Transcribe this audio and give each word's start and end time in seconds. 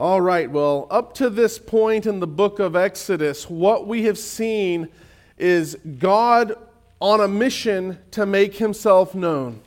All 0.00 0.22
right, 0.22 0.50
well, 0.50 0.86
up 0.88 1.12
to 1.16 1.28
this 1.28 1.58
point 1.58 2.06
in 2.06 2.20
the 2.20 2.26
book 2.26 2.58
of 2.58 2.74
Exodus, 2.74 3.50
what 3.50 3.86
we 3.86 4.04
have 4.04 4.16
seen 4.16 4.88
is 5.36 5.76
God 5.98 6.54
on 7.02 7.20
a 7.20 7.28
mission 7.28 7.98
to 8.12 8.24
make 8.24 8.56
himself 8.56 9.14
known. 9.14 9.60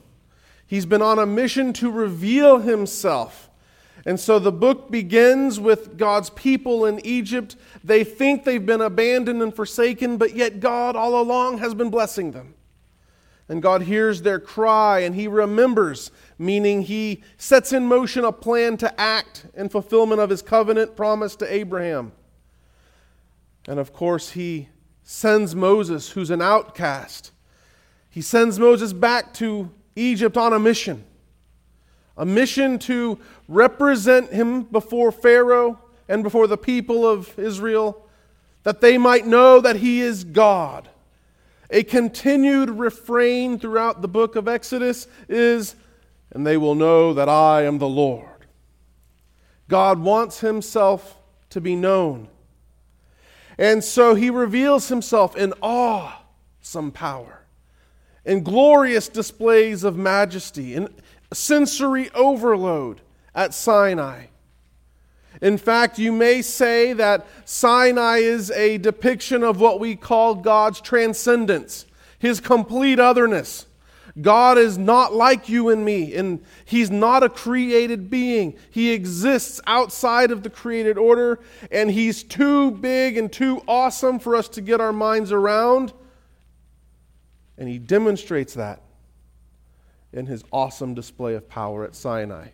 He's 0.65 0.88
been 0.88 1.04
on 1.04 1.19
a 1.19 1.27
mission 1.27 1.71
to 1.73 1.91
reveal 1.91 2.57
himself. 2.57 3.51
And 4.07 4.19
so 4.19 4.39
the 4.39 4.51
book 4.51 4.89
begins 4.89 5.59
with 5.59 6.00
God's 6.00 6.32
people 6.32 6.88
in 6.88 7.00
Egypt. 7.05 7.55
They 7.84 8.04
think 8.04 8.43
they've 8.43 8.65
been 8.65 8.81
abandoned 8.81 9.43
and 9.43 9.55
forsaken, 9.55 10.18
but 10.18 10.36
yet 10.36 10.59
God 10.59 10.95
all 10.95 11.21
along 11.21 11.59
has 11.59 11.75
been 11.75 11.91
blessing 11.91 12.31
them. 12.31 12.55
And 13.50 13.62
God 13.62 13.84
hears 13.84 14.21
their 14.21 14.39
cry 14.39 15.00
and 15.00 15.16
he 15.16 15.28
remembers 15.28 16.12
meaning 16.39 16.82
he 16.82 17.23
sets 17.38 17.73
in 17.73 17.88
motion 17.88 18.26
a 18.26 18.32
plan 18.32 18.77
to 18.77 19.00
act 19.00 19.46
in 19.55 19.70
fulfillment 19.70 20.20
of 20.20 20.30
his 20.30 20.41
covenant 20.41 20.95
promise 20.95 21.36
to 21.38 21.53
Abraham. 21.53 22.12
And 23.67 23.80
of 23.80 23.94
course, 23.94 24.31
he 24.31 24.70
sends 25.03 25.55
Moses, 25.55 26.12
who's 26.12 26.30
an 26.30 26.41
outcast. 26.41 27.31
He 28.09 28.22
sends 28.22 28.59
Moses 28.59 28.94
back 28.94 29.34
to 29.36 29.72
Egypt 29.95 30.38
on 30.38 30.53
a 30.53 30.59
mission 30.59 31.05
a 32.17 32.25
mission 32.25 32.78
to 32.78 33.20
represent 33.48 34.31
him 34.31 34.64
before 34.64 35.12
Pharaoh 35.12 35.80
and 36.08 36.23
before 36.23 36.48
the 36.48 36.58
people 36.58 37.08
of 37.08 37.38
Israel, 37.39 38.08
that 38.64 38.81
they 38.81 38.98
might 38.98 39.25
know 39.25 39.59
that 39.59 39.78
he 39.78 40.02
is 40.02 40.23
God. 40.23 40.89
A 41.73 41.84
continued 41.84 42.70
refrain 42.70 43.59
throughout 43.59 44.02
the 44.02 44.08
book 44.08 44.38
of 44.38 44.48
Exodus 44.48 45.08
is 45.27 45.76
and 46.34 46.45
they 46.45 46.58
will 46.58 46.76
know 46.76 47.14
that 47.14 47.30
I 47.30 47.64
am 47.64 47.77
the 47.77 47.88
Lord. 47.88 48.27
God 49.70 50.00
wants 50.00 50.40
himself 50.40 51.17
to 51.52 51.62
be 51.62 51.76
known. 51.76 52.28
And 53.58 53.84
so 53.84 54.16
he 54.16 54.31
reveals 54.31 54.88
himself 54.88 55.38
in 55.38 55.53
awesome 55.62 56.92
power, 56.92 57.45
in 58.25 58.44
glorious 58.44 59.08
displays 59.08 59.84
of 59.84 59.95
majesty, 59.95 60.73
in 60.73 60.90
sensory 61.31 62.09
overload 62.16 63.02
at 63.36 63.53
Sinai. 63.53 64.25
In 65.44 65.58
fact, 65.58 65.99
you 65.99 66.13
may 66.13 66.41
say 66.41 66.94
that 66.94 67.27
Sinai 67.44 68.19
is 68.19 68.49
a 68.52 68.77
depiction 68.77 69.44
of 69.44 69.59
what 69.59 69.77
we 69.77 69.97
call 69.97 70.35
God's 70.35 70.80
transcendence, 70.80 71.85
his 72.17 72.39
complete 72.39 72.97
otherness. 72.97 73.66
God 74.22 74.58
is 74.58 74.77
not 74.77 75.13
like 75.13 75.50
you 75.50 75.67
and 75.67 75.83
me, 75.83 76.16
and 76.16 76.41
He's 76.63 76.89
not 76.89 77.23
a 77.23 77.30
created 77.30 78.09
being. 78.09 78.58
He 78.69 78.91
exists 78.91 79.59
outside 79.67 80.31
of 80.31 80.44
the 80.44 80.50
created 80.50 80.97
order, 80.97 81.39
and 81.72 81.91
He's 81.91 82.23
too 82.23 82.72
big 82.72 83.17
and 83.17 83.30
too 83.30 83.61
awesome 83.67 84.19
for 84.19 84.38
us 84.38 84.47
to 84.50 84.61
get 84.61 84.80
our 84.80 84.94
minds 84.94 85.33
around. 85.33 85.91
And 87.57 87.67
He 87.67 87.80
demonstrates 87.80 88.53
that 88.53 88.81
in 90.13 90.25
His 90.28 90.45
awesome 90.53 90.94
display 90.94 91.33
of 91.33 91.50
power 91.50 91.83
at 91.83 91.95
Sinai. 91.95 92.50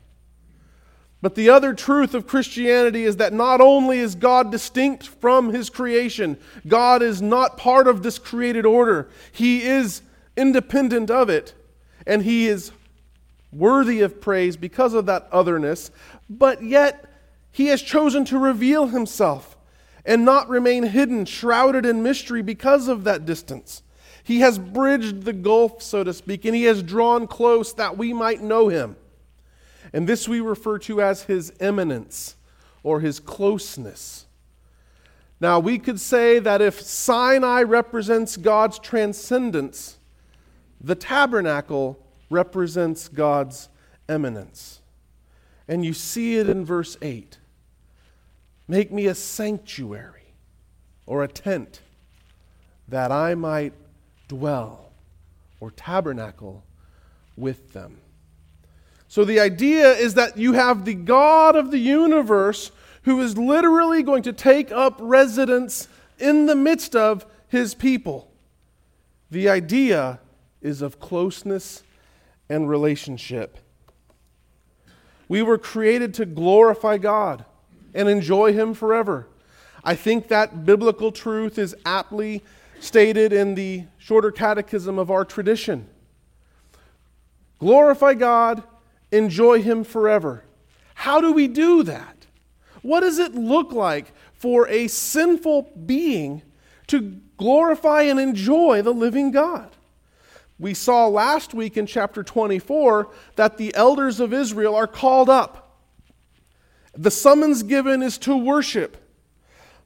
But 1.22 1.36
the 1.36 1.50
other 1.50 1.74
truth 1.74 2.14
of 2.14 2.28
Christianity 2.28 3.04
is 3.04 3.18
that 3.18 3.34
not 3.34 3.60
only 3.60 4.00
is 4.00 4.16
God 4.16 4.52
distinct 4.52 5.06
from 5.06 5.54
His 5.54 5.70
creation, 5.70 6.38
God 6.68 7.02
is 7.02 7.22
not 7.22 7.58
part 7.58 7.88
of 7.88 8.04
this 8.04 8.18
created 8.18 8.66
order. 8.66 9.10
He 9.32 9.64
is 9.64 10.02
independent 10.38 11.12
of 11.12 11.30
it, 11.30 11.54
and 12.08 12.24
he 12.24 12.48
is 12.48 12.72
worthy 13.52 14.02
of 14.02 14.22
praise 14.22 14.56
because 14.56 14.94
of 14.94 15.06
that 15.08 15.28
otherness, 15.32 15.92
but 16.30 16.64
yet 16.64 17.06
he 17.52 17.68
has 17.68 17.82
chosen 17.82 18.24
to 18.26 18.38
reveal 18.38 18.88
himself 18.88 19.58
and 20.06 20.24
not 20.24 20.48
remain 20.48 20.84
hidden, 20.84 21.26
shrouded 21.26 21.86
in 21.86 22.02
mystery 22.02 22.42
because 22.42 22.88
of 22.88 23.04
that 23.04 23.26
distance. 23.26 23.84
He 24.24 24.40
has 24.40 24.58
bridged 24.58 25.24
the 25.24 25.34
gulf, 25.34 25.82
so 25.82 26.04
to 26.04 26.14
speak, 26.14 26.46
and 26.46 26.56
he 26.56 26.64
has 26.64 26.82
drawn 26.84 27.28
close 27.28 27.74
that 27.74 27.98
we 27.98 28.14
might 28.14 28.42
know 28.42 28.70
him. 28.70 28.96
And 29.94 30.08
this 30.08 30.28
we 30.28 30.40
refer 30.40 30.78
to 30.80 31.02
as 31.02 31.24
his 31.24 31.54
immanence 31.60 32.36
or 32.84 33.00
his 33.00 33.20
closeness. 33.20 34.26
Now, 35.42 35.60
we 35.60 35.80
could 35.80 36.00
say 36.00 36.40
that 36.40 36.62
if 36.62 36.82
Sinai 36.82 37.64
represents 37.64 38.36
God's 38.36 38.78
transcendence, 38.78 39.98
the 40.82 40.96
tabernacle 40.96 42.06
represents 42.30 43.08
God's 43.08 43.70
immanence. 44.08 44.82
And 45.68 45.86
you 45.86 45.94
see 45.94 46.38
it 46.38 46.50
in 46.50 46.66
verse 46.66 46.98
8. 47.02 47.38
Make 48.68 48.92
me 48.92 49.08
a 49.08 49.16
sanctuary 49.16 50.34
or 51.06 51.24
a 51.24 51.28
tent 51.28 51.82
that 52.88 53.12
I 53.12 53.36
might 53.36 53.74
dwell 54.28 54.92
or 55.60 55.72
tabernacle 55.72 56.64
with 57.36 57.74
them. 57.74 57.98
So 59.10 59.26
the 59.26 59.40
idea 59.40 59.92
is 59.92 60.14
that 60.14 60.38
you 60.38 60.54
have 60.54 60.86
the 60.86 60.94
God 60.94 61.56
of 61.56 61.72
the 61.72 61.80
universe 61.80 62.72
who 63.04 63.20
is 63.22 63.38
literally 63.38 64.04
going 64.04 64.24
to 64.24 64.34
take 64.34 64.72
up 64.72 64.96
residence 65.00 65.90
in 66.20 66.46
the 66.46 66.56
midst 66.56 66.96
of 66.96 67.26
his 67.48 67.74
people. 67.74 68.32
The 69.32 69.50
idea 69.50 70.20
is 70.62 70.82
of 70.82 71.00
closeness 71.00 71.84
and 72.50 72.70
relationship. 72.70 73.58
We 75.28 75.42
were 75.42 75.58
created 75.58 76.14
to 76.16 76.26
glorify 76.26 76.98
God 76.98 77.46
and 77.94 78.10
enjoy 78.10 78.54
Him 78.54 78.74
forever. 78.74 79.28
I 79.84 79.96
think 79.96 80.28
that 80.28 80.66
biblical 80.66 81.12
truth 81.12 81.58
is 81.58 81.76
aptly 81.86 82.44
stated 82.80 83.32
in 83.32 83.56
the 83.56 83.86
shorter 83.98 84.32
catechism 84.32 84.98
of 84.98 85.12
our 85.12 85.24
tradition. 85.24 85.88
Glorify 87.60 88.16
God, 88.16 88.64
enjoy 89.12 89.62
Him 89.62 89.84
forever. 89.84 90.44
How 90.94 91.22
do 91.22 91.32
we 91.32 91.48
do 91.48 91.84
that? 91.84 92.28
What 92.82 93.02
does 93.02 93.20
it 93.20 93.36
look 93.36 93.72
like 93.72 94.14
for 94.34 94.68
a 94.68 94.88
sinful 94.88 95.72
being 95.86 96.42
to 96.88 97.20
glorify 97.38 98.04
and 98.04 98.20
enjoy 98.20 98.82
the 98.82 98.94
living 98.94 99.32
God? 99.32 99.76
We 100.60 100.74
saw 100.74 101.08
last 101.08 101.54
week 101.54 101.78
in 101.78 101.86
chapter 101.86 102.22
24 102.22 103.10
that 103.38 103.58
the 103.58 103.74
elders 103.76 104.20
of 104.20 104.34
Israel 104.34 104.76
are 104.76 104.88
called 104.88 105.30
up. 105.30 105.78
The 106.94 107.12
summons 107.12 107.64
given 107.64 108.04
is 108.04 108.18
to 108.20 108.36
worship. 108.36 108.98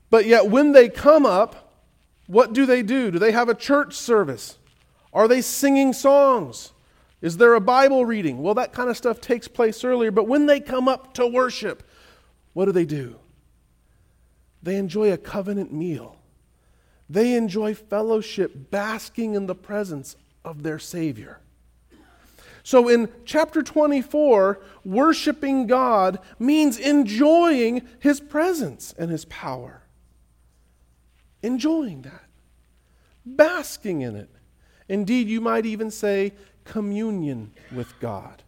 But 0.09 0.25
yet, 0.25 0.49
when 0.49 0.71
they 0.71 0.89
come 0.89 1.25
up, 1.25 1.63
what 2.27 2.53
do 2.53 2.65
they 2.65 2.81
do? 2.81 3.11
Do 3.11 3.19
they 3.19 3.31
have 3.31 3.49
a 3.49 3.55
church 3.55 3.95
service? 3.95 4.57
Are 5.11 5.27
they 5.27 5.41
singing 5.41 5.93
songs? 5.93 6.72
Is 7.23 7.37
there 7.37 7.53
a 7.53 7.61
Bible 7.61 8.05
reading? 8.05 8.43
Well, 8.43 8.53
that 8.55 8.73
kind 8.73 8.89
of 8.89 8.97
stuff 8.97 9.21
takes 9.21 9.47
place 9.47 9.85
earlier. 9.85 10.11
But 10.11 10.27
when 10.27 10.45
they 10.45 10.59
come 10.59 10.89
up 10.89 11.13
to 11.13 11.25
worship, 11.25 11.81
what 12.51 12.65
do 12.65 12.73
they 12.73 12.83
do? 12.83 13.15
They 14.61 14.75
enjoy 14.75 15.09
a 15.13 15.17
covenant 15.17 15.71
meal. 15.71 16.17
They 17.09 17.35
enjoy 17.35 17.75
fellowship, 17.75 18.69
basking 18.71 19.35
in 19.35 19.45
the 19.45 19.55
presence 19.55 20.17
of 20.43 20.63
their 20.63 20.79
Savior. 20.79 21.39
So 22.61 22.89
in 22.89 23.09
chapter 23.23 23.63
24, 23.63 24.59
worshiping 24.83 25.65
God 25.65 26.19
means 26.39 26.77
enjoying 26.77 27.87
His 27.99 28.19
presence 28.19 28.93
and 28.97 29.09
His 29.09 29.23
power. 29.25 29.83
Enjoying 31.41 32.01
that, 32.01 32.25
basking 33.25 34.01
in 34.01 34.17
it. 34.17 34.29
Indeed, 34.89 35.29
you 35.29 35.39
might 35.39 35.65
even 35.65 35.89
say 35.89 36.33
communion 36.65 37.51
with 37.71 37.99
God. 37.99 38.43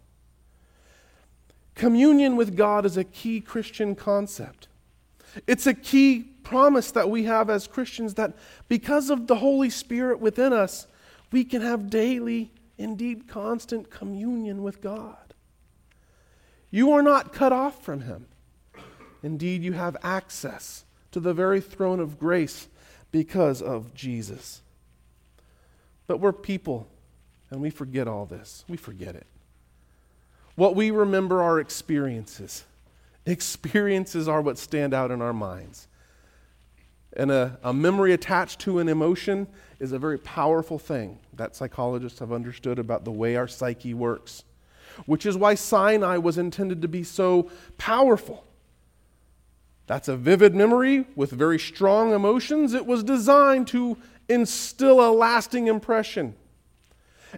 Communion 1.76 2.36
with 2.36 2.56
God 2.56 2.86
is 2.86 2.98
a 2.98 3.04
key 3.04 3.42
Christian 3.42 3.96
concept. 3.96 4.68
It's 5.46 5.68
a 5.68 5.74
key 5.74 6.22
promise 6.44 6.92
that 6.92 7.10
we 7.10 7.24
have 7.24 7.50
as 7.50 7.68
Christians 7.68 8.14
that 8.14 8.34
because 8.68 9.10
of 9.10 9.28
the 9.28 9.36
Holy 9.36 9.70
Spirit 9.70 10.20
within 10.20 10.54
us, 10.54 10.88
we 11.32 11.44
can 11.44 11.62
have 11.62 11.90
daily, 11.90 12.52
indeed 12.78 13.28
constant 13.28 13.90
communion 13.90 14.64
with 14.64 14.82
God. 14.82 15.34
You 16.72 16.92
are 16.92 17.02
not 17.02 17.34
cut 17.34 17.52
off 17.52 17.84
from 17.84 18.02
Him. 18.02 18.28
Indeed, 19.22 19.64
you 19.64 19.74
have 19.74 19.98
access 20.04 20.86
to 21.12 21.20
the 21.20 21.34
very 21.34 21.60
throne 21.60 22.00
of 22.00 22.20
grace 22.20 22.68
because 23.12 23.62
of 23.62 23.94
Jesus. 23.94 24.62
But 26.08 26.20
we're 26.20 26.34
people, 26.34 26.88
and 27.50 27.62
we 27.62 27.70
forget 27.70 28.08
all 28.08 28.26
this. 28.26 28.66
We 28.68 28.78
forget 28.78 29.16
it. 29.16 29.28
What 30.56 30.76
we 30.76 30.92
remember 30.92 31.42
are 31.42 31.60
experiences. 31.60 32.64
Experiences 33.26 34.28
are 34.28 34.42
what 34.42 34.58
stand 34.58 34.94
out 34.94 35.12
in 35.12 35.22
our 35.22 35.34
minds. 35.34 35.88
And 37.18 37.32
a, 37.32 37.58
a 37.64 37.74
memory 37.74 38.14
attached 38.14 38.60
to 38.62 38.80
an 38.80 38.90
emotion 38.90 39.48
is 39.80 39.92
a 39.92 40.00
very 40.00 40.18
powerful 40.18 40.78
thing 40.78 41.20
that 41.34 41.56
psychologists 41.56 42.20
have 42.20 42.32
understood 42.32 42.78
about 42.78 43.06
the 43.06 43.12
way 43.12 43.36
our 43.36 43.48
psyche 43.48 43.94
works, 43.94 44.44
which 45.06 45.26
is 45.26 45.38
why 45.38 45.56
Sinai 45.56 46.18
was 46.18 46.38
intended 46.38 46.82
to 46.82 46.88
be 46.88 47.04
so 47.04 47.50
powerful. 47.78 48.46
That's 49.88 50.08
a 50.08 50.18
vivid 50.18 50.56
memory 50.56 51.06
with 51.16 51.32
very 51.32 51.60
strong 51.60 52.14
emotions. 52.14 52.74
It 52.74 52.86
was 52.86 53.04
designed 53.04 53.68
to 53.68 53.98
instill 54.28 55.00
a 55.00 55.12
lasting 55.12 55.68
impression. 55.68 56.36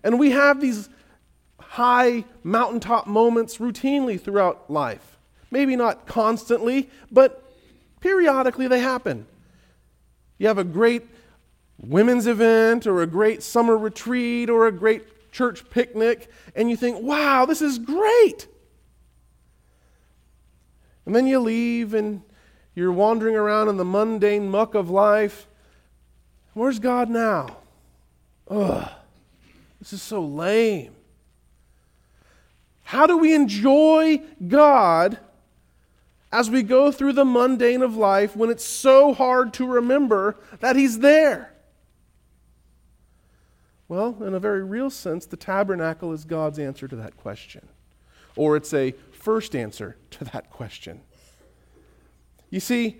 And 0.03 0.19
we 0.19 0.31
have 0.31 0.61
these 0.61 0.89
high 1.59 2.25
mountaintop 2.43 3.07
moments 3.07 3.57
routinely 3.57 4.19
throughout 4.19 4.69
life. 4.69 5.17
Maybe 5.51 5.75
not 5.75 6.05
constantly, 6.05 6.89
but 7.11 7.43
periodically 7.99 8.67
they 8.67 8.79
happen. 8.79 9.25
You 10.37 10.47
have 10.47 10.57
a 10.57 10.63
great 10.63 11.03
women's 11.79 12.27
event 12.27 12.87
or 12.87 13.01
a 13.01 13.07
great 13.07 13.43
summer 13.43 13.77
retreat 13.77 14.49
or 14.49 14.67
a 14.67 14.71
great 14.71 15.31
church 15.31 15.69
picnic, 15.69 16.31
and 16.55 16.69
you 16.69 16.75
think, 16.75 17.01
wow, 17.01 17.45
this 17.45 17.61
is 17.61 17.77
great. 17.77 18.47
And 21.05 21.15
then 21.15 21.27
you 21.27 21.39
leave 21.39 21.93
and 21.93 22.21
you're 22.75 22.91
wandering 22.91 23.35
around 23.35 23.69
in 23.69 23.77
the 23.77 23.85
mundane 23.85 24.49
muck 24.49 24.75
of 24.75 24.89
life. 24.89 25.47
Where's 26.53 26.79
God 26.79 27.09
now? 27.09 27.57
Ugh, 28.49 28.89
this 29.87 30.01
is 30.01 30.03
so 30.03 30.21
lame. 30.21 30.93
How 32.83 33.07
do 33.07 33.17
we 33.17 33.33
enjoy 33.33 34.21
God 34.45 35.17
as 36.29 36.49
we 36.49 36.61
go 36.61 36.91
through 36.91 37.13
the 37.13 37.23
mundane 37.23 37.81
of 37.81 37.95
life 37.95 38.35
when 38.35 38.49
it's 38.49 38.65
so 38.65 39.13
hard 39.13 39.53
to 39.53 39.65
remember 39.65 40.35
that 40.59 40.75
He's 40.75 40.99
there? 40.99 41.53
Well, 43.87 44.21
in 44.21 44.33
a 44.33 44.41
very 44.41 44.61
real 44.61 44.89
sense, 44.89 45.25
the 45.25 45.37
tabernacle 45.37 46.11
is 46.11 46.25
God's 46.25 46.59
answer 46.59 46.89
to 46.89 46.95
that 46.97 47.15
question. 47.15 47.65
Or 48.35 48.57
it's 48.57 48.73
a 48.73 48.93
first 49.13 49.55
answer 49.55 49.95
to 50.11 50.25
that 50.25 50.49
question. 50.49 50.99
You 52.49 52.59
see, 52.59 52.97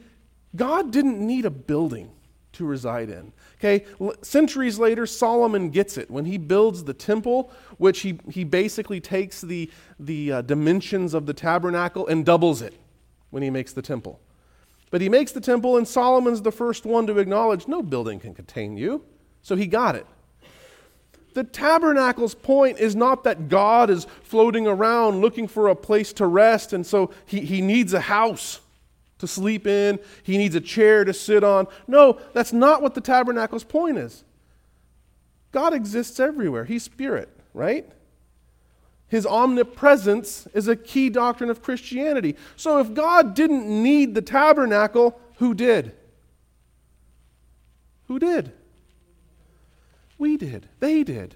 God 0.55 0.91
didn't 0.93 1.19
need 1.19 1.43
a 1.43 1.49
building 1.49 2.11
to 2.57 2.65
reside 2.65 3.09
in. 3.09 3.31
Okay, 3.59 3.85
centuries 4.21 4.77
later, 4.77 5.05
Solomon 5.05 5.69
gets 5.69 5.97
it 5.97 6.11
when 6.11 6.25
he 6.25 6.37
builds 6.37 6.83
the 6.83 6.93
temple, 6.93 7.51
which 7.77 8.01
he, 8.01 8.19
he 8.29 8.43
basically 8.43 8.99
takes 8.99 9.41
the, 9.41 9.69
the 9.99 10.31
uh, 10.31 10.41
dimensions 10.41 11.13
of 11.13 11.25
the 11.25 11.33
tabernacle 11.33 12.07
and 12.07 12.25
doubles 12.25 12.61
it 12.61 12.73
when 13.29 13.43
he 13.43 13.49
makes 13.49 13.73
the 13.73 13.81
temple. 13.81 14.19
But 14.89 15.01
he 15.01 15.09
makes 15.09 15.31
the 15.31 15.41
temple, 15.41 15.77
and 15.77 15.87
Solomon's 15.87 16.41
the 16.41 16.51
first 16.51 16.85
one 16.85 17.07
to 17.07 17.17
acknowledge 17.17 17.67
no 17.67 17.83
building 17.83 18.19
can 18.19 18.33
contain 18.33 18.77
you. 18.77 19.03
So 19.41 19.55
he 19.55 19.67
got 19.67 19.95
it. 19.95 20.05
The 21.33 21.43
tabernacle's 21.43 22.33
point 22.33 22.79
is 22.79 22.95
not 22.95 23.23
that 23.25 23.49
God 23.49 23.91
is 23.91 24.07
floating 24.23 24.65
around 24.65 25.21
looking 25.21 25.47
for 25.47 25.67
a 25.67 25.75
place 25.75 26.11
to 26.13 26.25
rest, 26.25 26.73
and 26.73 26.85
so 26.85 27.11
he, 27.25 27.41
he 27.41 27.61
needs 27.61 27.93
a 27.93 27.99
house 28.01 28.61
to 29.19 29.27
sleep 29.27 29.65
in, 29.65 29.99
he 30.23 30.37
needs 30.37 30.55
a 30.55 30.61
chair 30.61 31.03
to 31.03 31.13
sit 31.13 31.43
on. 31.43 31.67
No, 31.87 32.19
that's 32.33 32.53
not 32.53 32.81
what 32.81 32.93
the 32.93 33.01
tabernacle's 33.01 33.63
point 33.63 33.97
is. 33.97 34.23
God 35.51 35.73
exists 35.73 36.19
everywhere, 36.19 36.65
He's 36.65 36.83
spirit, 36.83 37.29
right? 37.53 37.89
His 39.07 39.25
omnipresence 39.25 40.47
is 40.53 40.67
a 40.67 40.75
key 40.75 41.09
doctrine 41.09 41.49
of 41.49 41.61
Christianity. 41.61 42.35
So 42.57 42.79
if 42.79 42.93
God 42.93 43.33
didn't 43.33 43.67
need 43.67 44.13
the 44.13 44.21
tabernacle, 44.21 45.19
who 45.35 45.53
did? 45.53 45.93
Who 48.07 48.19
did? 48.19 48.51
We 50.17 50.35
did. 50.35 50.67
They 50.79 51.03
did. 51.03 51.35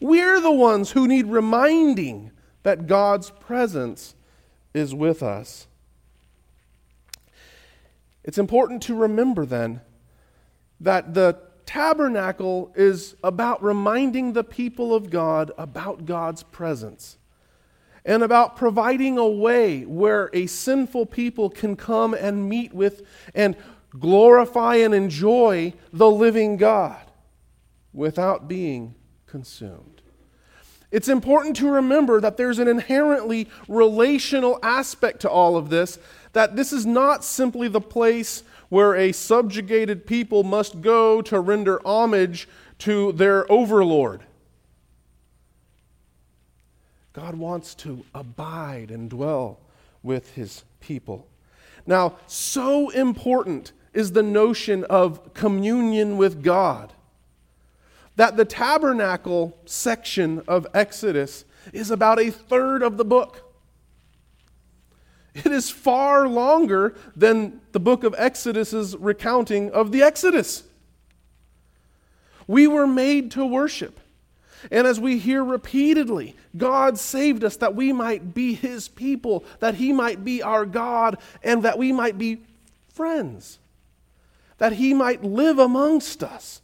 We're 0.00 0.40
the 0.40 0.52
ones 0.52 0.92
who 0.92 1.08
need 1.08 1.26
reminding 1.26 2.30
that 2.62 2.86
God's 2.86 3.30
presence 3.30 4.14
is 4.72 4.94
with 4.94 5.22
us. 5.22 5.66
It's 8.24 8.38
important 8.38 8.82
to 8.84 8.94
remember 8.94 9.46
then 9.46 9.80
that 10.80 11.14
the 11.14 11.38
tabernacle 11.66 12.72
is 12.74 13.14
about 13.22 13.62
reminding 13.62 14.32
the 14.32 14.44
people 14.44 14.94
of 14.94 15.10
God 15.10 15.52
about 15.56 16.04
God's 16.04 16.42
presence 16.42 17.16
and 18.04 18.22
about 18.22 18.56
providing 18.56 19.18
a 19.18 19.28
way 19.28 19.84
where 19.84 20.30
a 20.32 20.46
sinful 20.46 21.06
people 21.06 21.50
can 21.50 21.76
come 21.76 22.14
and 22.14 22.48
meet 22.48 22.72
with 22.72 23.02
and 23.34 23.56
glorify 23.98 24.76
and 24.76 24.94
enjoy 24.94 25.72
the 25.92 26.10
living 26.10 26.56
God 26.56 27.10
without 27.92 28.48
being 28.48 28.94
consumed. 29.26 29.99
It's 30.90 31.08
important 31.08 31.56
to 31.56 31.70
remember 31.70 32.20
that 32.20 32.36
there's 32.36 32.58
an 32.58 32.66
inherently 32.66 33.48
relational 33.68 34.58
aspect 34.62 35.20
to 35.20 35.30
all 35.30 35.56
of 35.56 35.70
this 35.70 35.98
that 36.32 36.56
this 36.56 36.72
is 36.72 36.86
not 36.86 37.24
simply 37.24 37.68
the 37.68 37.80
place 37.80 38.42
where 38.68 38.94
a 38.94 39.12
subjugated 39.12 40.06
people 40.06 40.44
must 40.44 40.80
go 40.80 41.20
to 41.22 41.40
render 41.40 41.80
homage 41.84 42.48
to 42.78 43.12
their 43.12 43.50
overlord. 43.50 44.22
God 47.12 47.34
wants 47.34 47.74
to 47.76 48.04
abide 48.14 48.90
and 48.90 49.10
dwell 49.10 49.58
with 50.02 50.34
his 50.34 50.62
people. 50.80 51.26
Now, 51.86 52.16
so 52.26 52.90
important 52.90 53.72
is 53.92 54.12
the 54.12 54.22
notion 54.22 54.84
of 54.84 55.34
communion 55.34 56.16
with 56.16 56.42
God 56.42 56.92
that 58.20 58.36
the 58.36 58.44
tabernacle 58.44 59.56
section 59.64 60.42
of 60.46 60.66
Exodus 60.74 61.46
is 61.72 61.90
about 61.90 62.20
a 62.20 62.28
third 62.28 62.82
of 62.82 62.98
the 62.98 63.04
book. 63.04 63.50
It 65.32 65.46
is 65.46 65.70
far 65.70 66.28
longer 66.28 66.94
than 67.16 67.62
the 67.72 67.80
book 67.80 68.04
of 68.04 68.14
Exodus's 68.18 68.94
recounting 68.94 69.70
of 69.70 69.90
the 69.90 70.02
Exodus. 70.02 70.64
We 72.46 72.66
were 72.66 72.86
made 72.86 73.30
to 73.30 73.46
worship. 73.46 73.98
And 74.70 74.86
as 74.86 75.00
we 75.00 75.18
hear 75.18 75.42
repeatedly, 75.42 76.36
God 76.54 76.98
saved 76.98 77.42
us 77.42 77.56
that 77.56 77.74
we 77.74 77.90
might 77.90 78.34
be 78.34 78.52
His 78.52 78.86
people, 78.86 79.46
that 79.60 79.76
He 79.76 79.94
might 79.94 80.26
be 80.26 80.42
our 80.42 80.66
God, 80.66 81.16
and 81.42 81.62
that 81.62 81.78
we 81.78 81.90
might 81.90 82.18
be 82.18 82.42
friends, 82.92 83.58
that 84.58 84.74
He 84.74 84.92
might 84.92 85.24
live 85.24 85.58
amongst 85.58 86.22
us 86.22 86.60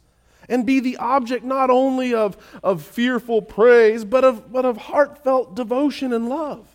and 0.49 0.65
be 0.65 0.79
the 0.79 0.97
object 0.97 1.43
not 1.43 1.69
only 1.69 2.13
of, 2.13 2.37
of 2.63 2.81
fearful 2.81 3.41
praise, 3.41 4.05
but 4.05 4.23
of, 4.23 4.51
but 4.51 4.65
of 4.65 4.77
heartfelt 4.77 5.55
devotion 5.55 6.13
and 6.13 6.29
love. 6.29 6.67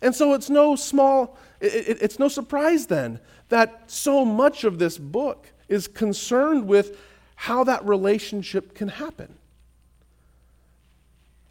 And 0.00 0.14
so 0.14 0.34
it's 0.34 0.50
no 0.50 0.76
small, 0.76 1.38
it, 1.60 1.98
it's 2.00 2.18
no 2.18 2.28
surprise 2.28 2.86
then 2.86 3.20
that 3.48 3.90
so 3.90 4.24
much 4.24 4.64
of 4.64 4.78
this 4.78 4.98
book 4.98 5.46
is 5.68 5.86
concerned 5.86 6.66
with 6.66 6.98
how 7.34 7.64
that 7.64 7.84
relationship 7.84 8.74
can 8.74 8.88
happen. 8.88 9.34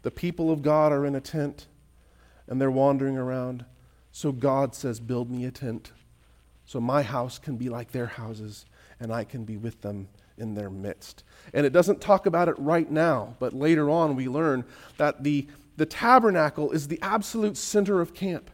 The 0.02 0.10
people 0.10 0.50
of 0.50 0.62
God 0.62 0.92
are 0.92 1.06
in 1.06 1.14
a 1.14 1.20
tent 1.20 1.66
and 2.48 2.60
they're 2.60 2.70
wandering 2.70 3.16
around. 3.16 3.64
So 4.10 4.32
God 4.32 4.74
says, 4.74 5.00
Build 5.00 5.30
me 5.30 5.44
a 5.44 5.50
tent 5.50 5.92
so 6.66 6.80
my 6.80 7.02
house 7.02 7.38
can 7.38 7.56
be 7.56 7.68
like 7.68 7.92
their 7.92 8.06
houses 8.06 8.66
and 8.98 9.12
I 9.12 9.24
can 9.24 9.44
be 9.44 9.56
with 9.56 9.82
them 9.82 10.08
in 10.38 10.54
their 10.54 10.70
midst. 10.70 11.24
And 11.52 11.66
it 11.66 11.72
doesn't 11.72 12.00
talk 12.00 12.26
about 12.26 12.48
it 12.48 12.58
right 12.58 12.90
now, 12.90 13.36
but 13.38 13.52
later 13.52 13.90
on 13.90 14.16
we 14.16 14.28
learn 14.28 14.64
that 14.96 15.22
the 15.22 15.46
the 15.76 15.86
tabernacle 15.86 16.70
is 16.70 16.88
the 16.88 16.98
absolute 17.02 17.56
center 17.56 18.00
of 18.00 18.14
camp. 18.14 18.50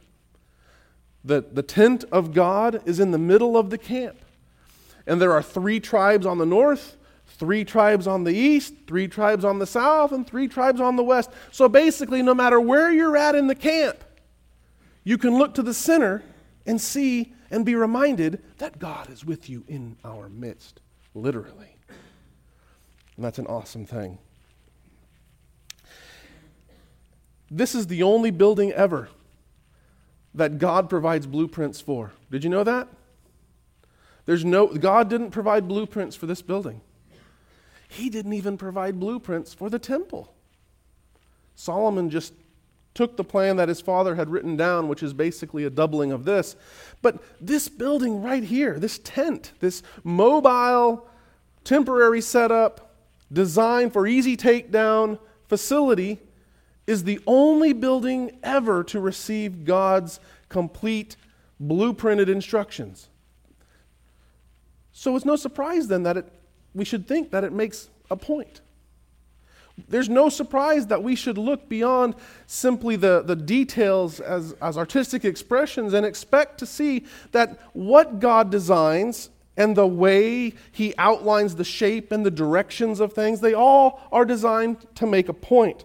The, 1.25 1.41
the 1.41 1.63
tent 1.63 2.05
of 2.13 2.33
God 2.33 2.81
is 2.87 3.01
in 3.01 3.11
the 3.11 3.19
middle 3.19 3.57
of 3.57 3.71
the 3.71 3.79
camp. 3.79 4.17
And 5.07 5.21
there 5.21 5.33
are 5.33 5.43
three 5.43 5.81
tribes 5.81 6.27
on 6.27 6.39
the 6.39 6.47
north, 6.47 6.97
three 7.27 7.65
tribes 7.65 8.07
on 8.07 8.25
the 8.25 8.35
east, 8.35 8.75
three 8.87 9.09
tribes 9.09 9.45
on 9.45 9.59
the 9.59 9.67
south, 9.67 10.13
and 10.13 10.27
three 10.27 10.49
tribes 10.49 10.81
on 10.81 10.97
the 10.97 11.03
west. 11.03 11.31
So 11.51 11.69
basically, 11.69 12.23
no 12.23 12.35
matter 12.35 12.61
where 12.61 12.91
you're 12.91 13.17
at 13.17 13.35
in 13.35 13.47
the 13.47 13.55
camp, 13.55 14.05
you 15.05 15.19
can 15.19 15.37
look 15.37 15.55
to 15.55 15.63
the 15.63 15.75
center 15.75 16.23
and 16.67 16.81
see 16.81 17.33
and 17.51 17.65
be 17.65 17.75
reminded 17.75 18.43
that 18.59 18.79
God 18.79 19.11
is 19.11 19.25
with 19.25 19.49
you 19.49 19.65
in 19.67 19.97
our 20.05 20.29
midst, 20.29 20.81
literally. 21.15 21.77
And 23.17 23.25
that's 23.25 23.38
an 23.38 23.47
awesome 23.47 23.85
thing. 23.85 24.19
This 27.50 27.75
is 27.75 27.87
the 27.87 28.03
only 28.03 28.31
building 28.31 28.73
ever 28.73 29.09
that 30.35 30.59
God 30.59 30.88
provides 30.91 31.27
blueprints 31.27 31.81
for. 31.81 32.12
Did 32.31 32.45
you 32.45 32.50
know 32.50 32.65
that? 32.65 32.88
There's 34.27 34.45
no 34.45 34.67
God 34.67 35.09
didn't 35.09 35.31
provide 35.31 35.67
blueprints 35.67 36.15
for 36.15 36.27
this 36.27 36.43
building. 36.43 36.83
He 37.88 38.11
didn't 38.11 38.35
even 38.35 38.59
provide 38.59 39.00
blueprints 39.00 39.55
for 39.55 39.71
the 39.71 39.79
temple. 39.79 40.33
Solomon 41.55 42.11
just 42.11 42.35
took 42.99 43.17
the 43.17 43.23
plan 43.23 43.55
that 43.55 43.69
his 43.69 43.81
father 43.81 44.17
had 44.17 44.28
written 44.28 44.57
down, 44.57 44.88
which 44.88 45.05
is 45.05 45.14
basically 45.14 45.62
a 45.62 45.71
doubling 45.71 46.11
of 46.11 46.25
this. 46.25 46.57
But 47.00 47.23
this 47.40 47.69
building 47.69 48.23
right 48.23 48.43
here, 48.43 48.76
this 48.76 48.99
tent, 48.99 49.52
this 49.61 49.85
mobile, 50.02 51.07
temporary 51.62 52.21
setup, 52.21 52.97
designed 53.33 53.93
for 53.93 54.05
easy 54.05 54.37
takedown 54.37 55.21
facility, 55.47 56.19
is 56.88 57.05
the 57.05 57.21
only 57.25 57.73
building 57.73 58.37
ever 58.43 58.83
to 58.83 58.99
receive 58.99 59.64
God's 59.64 60.19
complete 60.49 61.14
blueprinted 61.62 62.28
instructions. 62.28 63.11
So 64.90 65.14
it's 65.14 65.25
no 65.25 65.37
surprise 65.37 65.87
then 65.87 66.02
that 66.02 66.17
it, 66.17 66.33
we 66.75 66.85
should 66.85 67.07
think 67.07 67.31
that 67.31 67.45
it 67.45 67.52
makes 67.52 67.90
a 68.11 68.17
point. 68.17 68.61
There's 69.87 70.09
no 70.09 70.29
surprise 70.29 70.87
that 70.89 71.03
we 71.03 71.15
should 71.15 71.39
look 71.39 71.69
beyond 71.69 72.15
simply 72.47 72.97
the, 72.97 73.23
the 73.23 73.37
details 73.37 74.19
as, 74.19 74.53
as 74.61 74.77
artistic 74.77 75.25
expressions 75.25 75.93
and 75.93 76.05
expect 76.05 76.59
to 76.59 76.67
see 76.67 77.05
that 77.33 77.59
what 77.75 78.19
God 78.19 78.51
designs 78.51 79.31
and 79.57 79.77
the 79.77 79.87
way 79.87 80.55
He 80.73 80.95
outlines 80.99 81.57
the 81.57 81.65
shape 81.65 82.13
and 82.13 82.25
the 82.25 82.31
directions 82.31 83.01
of 83.01 83.13
things, 83.13 83.41
they 83.41 83.55
all 83.55 84.01
are 84.11 84.25
designed 84.25 84.87
to 84.97 85.07
make 85.07 85.29
a 85.29 85.35
point. 85.35 85.85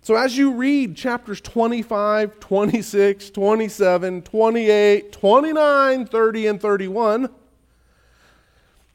So 0.00 0.14
as 0.14 0.38
you 0.38 0.52
read 0.52 0.96
chapters 0.96 1.40
25, 1.40 2.40
26, 2.40 3.30
27, 3.30 4.22
28, 4.22 5.12
29, 5.12 6.06
30, 6.06 6.46
and 6.46 6.60
31, 6.60 7.28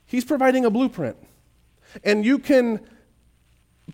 He's 0.05 0.25
providing 0.25 0.65
a 0.65 0.69
blueprint. 0.69 1.17
And 2.03 2.25
you 2.25 2.39
can 2.39 2.79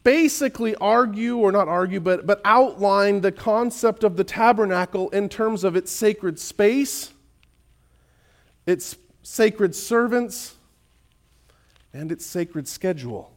basically 0.04 0.76
argue, 0.76 1.38
or 1.38 1.52
not 1.52 1.68
argue, 1.68 2.00
but, 2.00 2.26
but 2.26 2.42
outline 2.46 3.22
the 3.22 3.32
concept 3.32 4.04
of 4.04 4.18
the 4.18 4.24
tabernacle 4.24 5.10
in 5.10 5.30
terms 5.30 5.64
of 5.64 5.76
its 5.76 5.92
sacred 5.92 6.40
space, 6.40 7.12
its 8.66 8.96
sacred 9.24 9.76
servants, 9.76 10.56
and 11.94 12.12
its 12.12 12.26
sacred 12.26 12.68
schedule. 12.68 13.32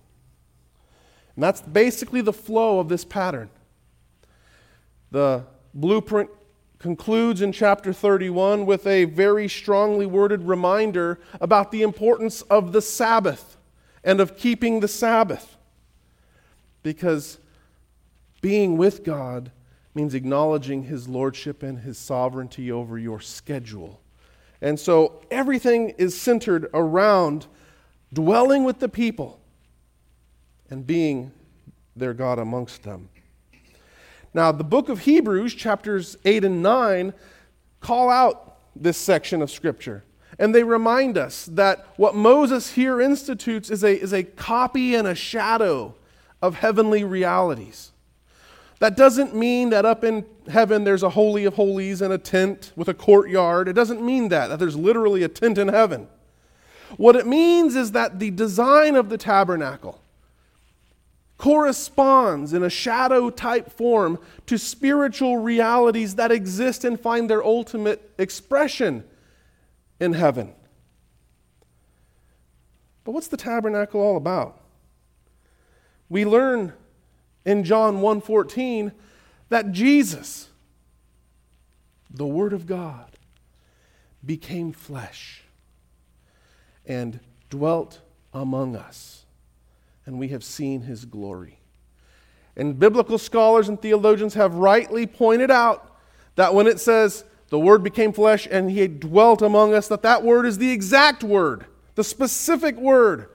And 1.35 1.43
that's 1.43 1.63
basically 1.63 2.21
the 2.21 2.33
flow 2.33 2.79
of 2.79 2.89
this 2.89 3.05
pattern. 3.05 3.49
The 5.11 5.45
blueprint 5.75 6.31
concludes 6.79 7.41
in 7.41 7.53
chapter 7.53 7.93
31 7.93 8.67
with 8.67 8.87
a 8.87 9.05
very 9.05 9.49
strongly 9.49 10.05
worded 10.05 10.43
reminder 10.43 11.21
about 11.41 11.71
the 11.71 11.83
importance 11.83 12.43
of 12.43 12.73
the 12.73 12.83
Sabbath 12.83 13.57
and 14.05 14.21
of 14.21 14.37
keeping 14.37 14.81
the 14.81 14.89
Sabbath. 14.89 15.52
Because 16.83 17.39
being 18.41 18.77
with 18.77 19.05
God 19.05 19.51
means 19.95 20.15
acknowledging 20.15 20.85
His 20.85 21.09
lordship 21.09 21.63
and 21.63 21.79
His 21.79 21.99
sovereignty 21.99 22.73
over 22.73 22.99
your 22.99 23.21
schedule. 23.21 24.01
And 24.61 24.79
so 24.79 25.23
everything 25.31 25.91
is 25.91 26.19
centered 26.19 26.69
around 26.73 27.47
dwelling 28.13 28.65
with 28.65 28.79
the 28.79 28.89
people 28.89 29.41
and 30.71 30.87
being 30.87 31.33
their 31.97 32.15
God 32.15 32.39
amongst 32.39 32.83
them. 32.83 33.09
Now, 34.35 34.51
the 34.51 34.65
book 34.65 34.89
of 34.89 35.01
Hebrews, 35.01 35.55
chapters 35.55 36.17
8 36.25 36.45
and 36.45 36.63
9, 36.63 37.13
call 37.81 38.09
out 38.09 38.57
this 38.75 38.97
section 38.97 39.43
of 39.43 39.51
Scripture. 39.51 40.05
And 40.39 40.55
they 40.55 40.63
remind 40.63 41.19
us 41.19 41.45
that 41.53 41.87
what 41.97 42.15
Moses 42.15 42.71
here 42.73 43.01
institutes 43.01 43.71
is 43.71 43.85
a, 43.85 44.01
is 44.01 44.15
a 44.15 44.23
copy 44.23 44.95
and 44.95 45.07
a 45.07 45.15
shadow 45.15 45.95
of 46.43 46.57
heavenly 46.57 47.05
realities. 47.05 47.93
That 48.81 48.97
doesn't 48.97 49.35
mean 49.35 49.71
that 49.71 49.85
up 49.87 50.03
in 50.03 50.27
heaven 50.51 50.83
there's 50.83 51.05
a 51.05 51.11
holy 51.11 51.45
of 51.45 51.55
holies 51.55 52.03
and 52.03 52.13
a 52.13 52.19
tent 52.19 52.73
with 52.75 52.89
a 52.89 52.95
courtyard. 52.95 53.69
It 53.69 53.75
doesn't 53.75 54.03
mean 54.03 54.29
that, 54.31 54.49
that 54.49 54.59
there's 54.59 54.75
literally 54.75 55.23
a 55.23 55.29
tent 55.29 55.57
in 55.57 55.69
heaven. 55.69 56.09
What 56.97 57.15
it 57.15 57.27
means 57.27 57.77
is 57.77 57.93
that 57.93 58.19
the 58.19 58.31
design 58.31 58.97
of 58.97 59.09
the 59.09 59.17
tabernacle 59.17 60.01
corresponds 61.39 62.53
in 62.53 62.63
a 62.63 62.71
shadow 62.71 63.31
type 63.31 63.73
form 63.73 64.19
to 64.47 64.59
spiritual 64.59 65.39
realities 65.39 66.17
that 66.17 66.31
exist 66.31 66.85
and 66.85 66.99
find 67.01 67.31
their 67.31 67.43
ultimate 67.43 68.13
expression 68.19 69.05
in 69.99 70.13
heaven. 70.13 70.53
But 73.05 73.13
what's 73.13 73.29
the 73.29 73.37
tabernacle 73.37 74.01
all 74.01 74.17
about? 74.17 74.62
We 76.13 76.27
learn 76.27 76.75
in 77.47 77.65
John 77.65 78.03
1:14 78.03 78.93
that 79.49 79.73
Jesus 79.73 80.51
the 82.11 82.27
word 82.27 82.53
of 82.53 82.67
God 82.67 83.17
became 84.23 84.73
flesh 84.73 85.43
and 86.85 87.19
dwelt 87.49 88.01
among 88.35 88.77
us 88.77 89.25
and 90.05 90.19
we 90.19 90.29
have 90.29 90.45
seen 90.45 90.83
his 90.83 91.07
glory. 91.07 91.61
And 92.59 92.79
biblical 92.79 93.17
scholars 93.17 93.71
and 93.71 93.81
theologians 93.81 94.35
have 94.35 94.57
rightly 94.57 95.07
pointed 95.07 95.51
out 95.51 95.97
that 96.35 96.55
when 96.55 96.67
it 96.67 96.79
says 96.79 97.25
the 97.49 97.59
word 97.59 97.83
became 97.83 98.13
flesh 98.13 98.47
and 98.51 98.71
he 98.71 98.87
dwelt 98.87 99.41
among 99.41 99.73
us 99.73 99.89
that 99.89 100.03
that 100.03 100.23
word 100.23 100.45
is 100.45 100.59
the 100.59 100.73
exact 100.73 101.25
word, 101.25 101.65
the 101.95 102.05
specific 102.05 102.77
word 102.77 103.31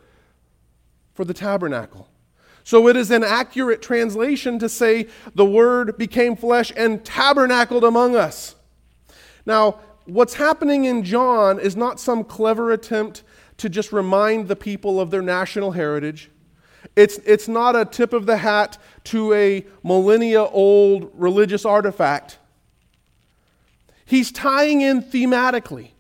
for 1.16 1.26
the 1.26 1.34
tabernacle. 1.34 2.08
So 2.68 2.90
it 2.90 2.98
is 2.98 3.12
an 3.12 3.24
accurate 3.24 3.82
translation 3.82 4.60
to 4.60 4.68
say 4.68 5.08
the 5.34 5.46
Word 5.46 5.98
became 5.98 6.36
flesh 6.36 6.74
and 6.76 7.02
tabernacled 7.06 7.86
among 7.86 8.18
us. 8.18 8.58
Now, 9.46 9.80
what's 10.04 10.34
happening 10.34 10.84
in 10.84 11.04
John 11.04 11.62
is 11.62 11.78
not 11.78 11.98
some 11.98 12.26
clever 12.26 12.74
attempt 12.74 13.24
to 13.60 13.70
just 13.70 13.94
remind 13.94 14.50
the 14.50 14.58
people 14.58 15.00
of 15.00 15.12
their 15.12 15.22
national 15.22 15.72
heritage. 15.72 16.30
It's, 16.94 17.20
it's 17.20 17.48
not 17.48 17.78
a 17.78 17.86
tip 17.86 18.12
of 18.12 18.26
the 18.26 18.36
hat 18.36 18.78
to 19.06 19.32
a 19.32 19.66
millennia 19.82 20.44
old 20.44 21.10
religious 21.14 21.64
artifact. 21.64 22.38
He's 24.04 24.30
tying 24.30 24.82
in 24.82 25.04
thematically 25.04 25.92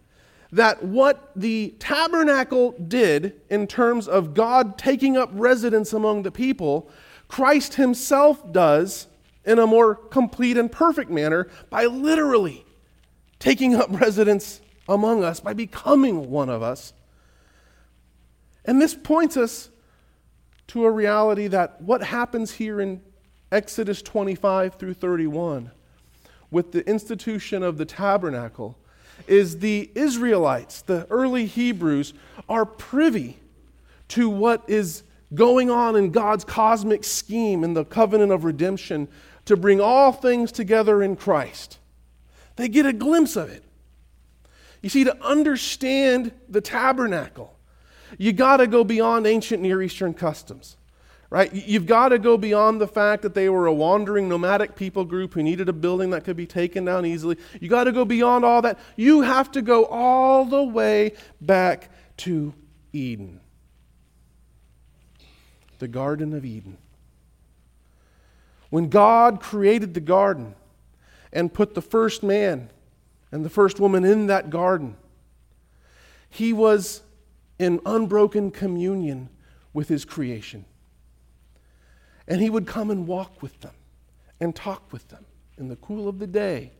that 0.51 0.84
what 0.84 1.32
the 1.36 1.75
tabernacle 1.80 2.72
did 2.72 3.42
in 3.50 3.68
terms 3.68 4.08
of 4.08 4.34
God 4.34 4.77
taking 4.77 5.18
up 5.18 5.30
residence 5.34 5.94
among 5.94 6.24
the 6.24 6.32
people, 6.32 6.89
Christ 7.27 7.75
himself 7.75 8.51
does 8.51 9.08
in 9.46 9.60
a 9.60 9.68
more 9.68 9.96
complete 9.96 10.58
and 10.58 10.72
perfect 10.72 11.10
manner 11.10 11.48
by 11.70 11.86
literally 11.86 12.66
taking 13.39 13.75
up 13.75 13.88
residence 14.00 14.62
among 14.88 15.24
us, 15.24 15.39
by 15.39 15.54
becoming 15.54 16.30
one 16.30 16.50
of 16.50 16.62
us. 16.62 16.94
And 18.66 18.82
this 18.82 18.96
points 18.96 19.38
us 19.38 19.70
to 20.68 20.86
a 20.86 20.92
reality 20.92 21.48
that 21.48 21.82
what 21.82 22.04
happens 22.04 22.51
here 22.51 22.82
in 22.82 23.01
Exodus 23.51 24.01
25 24.01 24.75
through 24.75 24.94
31 24.94 25.72
with 26.51 26.72
the 26.72 26.88
institution 26.88 27.63
of 27.63 27.77
the 27.77 27.86
tabernacle 27.86 28.77
is 29.26 29.60
the 29.60 29.90
Israelites, 29.96 30.82
the 30.82 31.08
early 31.10 31.46
Hebrews, 31.46 32.14
are 32.48 32.66
privy 32.66 33.38
to 34.10 34.30
what 34.30 34.64
is 34.68 35.04
going 35.34 35.70
on 35.70 35.96
in 35.96 36.12
God's 36.12 36.46
cosmic 36.46 37.04
scheme 37.04 37.64
in 37.64 37.74
the 37.74 37.84
covenant 37.84 38.32
of 38.32 38.44
redemption 38.44 39.08
to 39.46 39.58
bring 39.58 39.82
all 39.82 40.12
things 40.12 40.52
together 40.52 41.02
in 41.02 41.16
Christ. 41.16 41.80
They 42.56 42.68
get 42.68 42.86
a 42.86 42.94
glimpse 42.94 43.36
of 43.36 43.50
it. 43.50 43.64
You 44.82 44.90
see, 44.90 45.04
to 45.04 45.26
understand 45.26 46.32
the 46.48 46.62
tabernacle, 46.62 47.56
you 48.18 48.32
got 48.32 48.58
to 48.58 48.68
go 48.68 48.84
beyond 48.84 49.28
ancient 49.28 49.62
Near 49.62 49.82
Eastern 49.82 50.14
customs 50.14 50.78
right? 51.30 51.54
You've 51.54 51.86
got 51.86 52.10
to 52.10 52.20
go 52.20 52.38
beyond 52.38 52.80
the 52.80 52.88
fact 52.88 53.22
that 53.24 53.34
they 53.34 53.50
were 53.50 53.66
a 53.66 53.74
wandering 53.74 54.30
nomadic 54.30 54.76
people 54.76 55.04
group 55.04 55.34
who 55.34 55.44
needed 55.44 55.68
a 55.68 55.74
building 55.74 56.12
that 56.12 56.24
could 56.24 56.38
be 56.38 56.46
taken 56.46 56.86
down 56.86 57.06
easily. 57.06 57.38
You 57.60 57.70
got 57.70 57.86
to 57.86 57.92
go 57.92 58.06
beyond 58.06 58.46
all 58.46 58.62
that. 58.62 58.80
You 58.96 59.22
have 59.22 59.52
to 59.52 59.62
go 59.62 59.86
all 59.86 60.46
the 60.46 60.64
way 60.64 61.14
back 61.42 61.90
to 62.18 62.54
Eden. 62.94 63.42
The 65.80 65.88
Garden 65.88 66.34
of 66.34 66.46
Eden. 66.46 66.78
When 68.70 68.90
God 68.90 69.40
created 69.40 69.94
the 69.94 70.00
garden 70.00 70.56
and 71.32 71.54
put 71.54 71.74
the 71.74 71.82
first 71.82 72.24
man 72.24 72.70
and 73.32 73.44
the 73.46 73.50
first 73.50 73.80
woman 73.80 74.04
in 74.04 74.28
that 74.28 74.50
garden, 74.50 74.96
he 76.30 76.54
was 76.54 77.02
in 77.60 77.80
unbroken 77.86 78.52
communion 78.52 79.30
with 79.74 79.90
his 79.90 80.06
creation. 80.06 80.66
And 82.28 82.42
he 82.42 82.50
would 82.50 82.68
come 82.68 82.92
and 82.92 83.08
walk 83.08 83.42
with 83.42 83.60
them 83.62 83.74
and 84.40 84.56
talk 84.56 84.92
with 84.92 85.08
them 85.10 85.26
in 85.58 85.68
the 85.70 85.76
cool 85.78 86.08
of 86.08 86.20
the 86.20 86.28
day. 86.28 86.72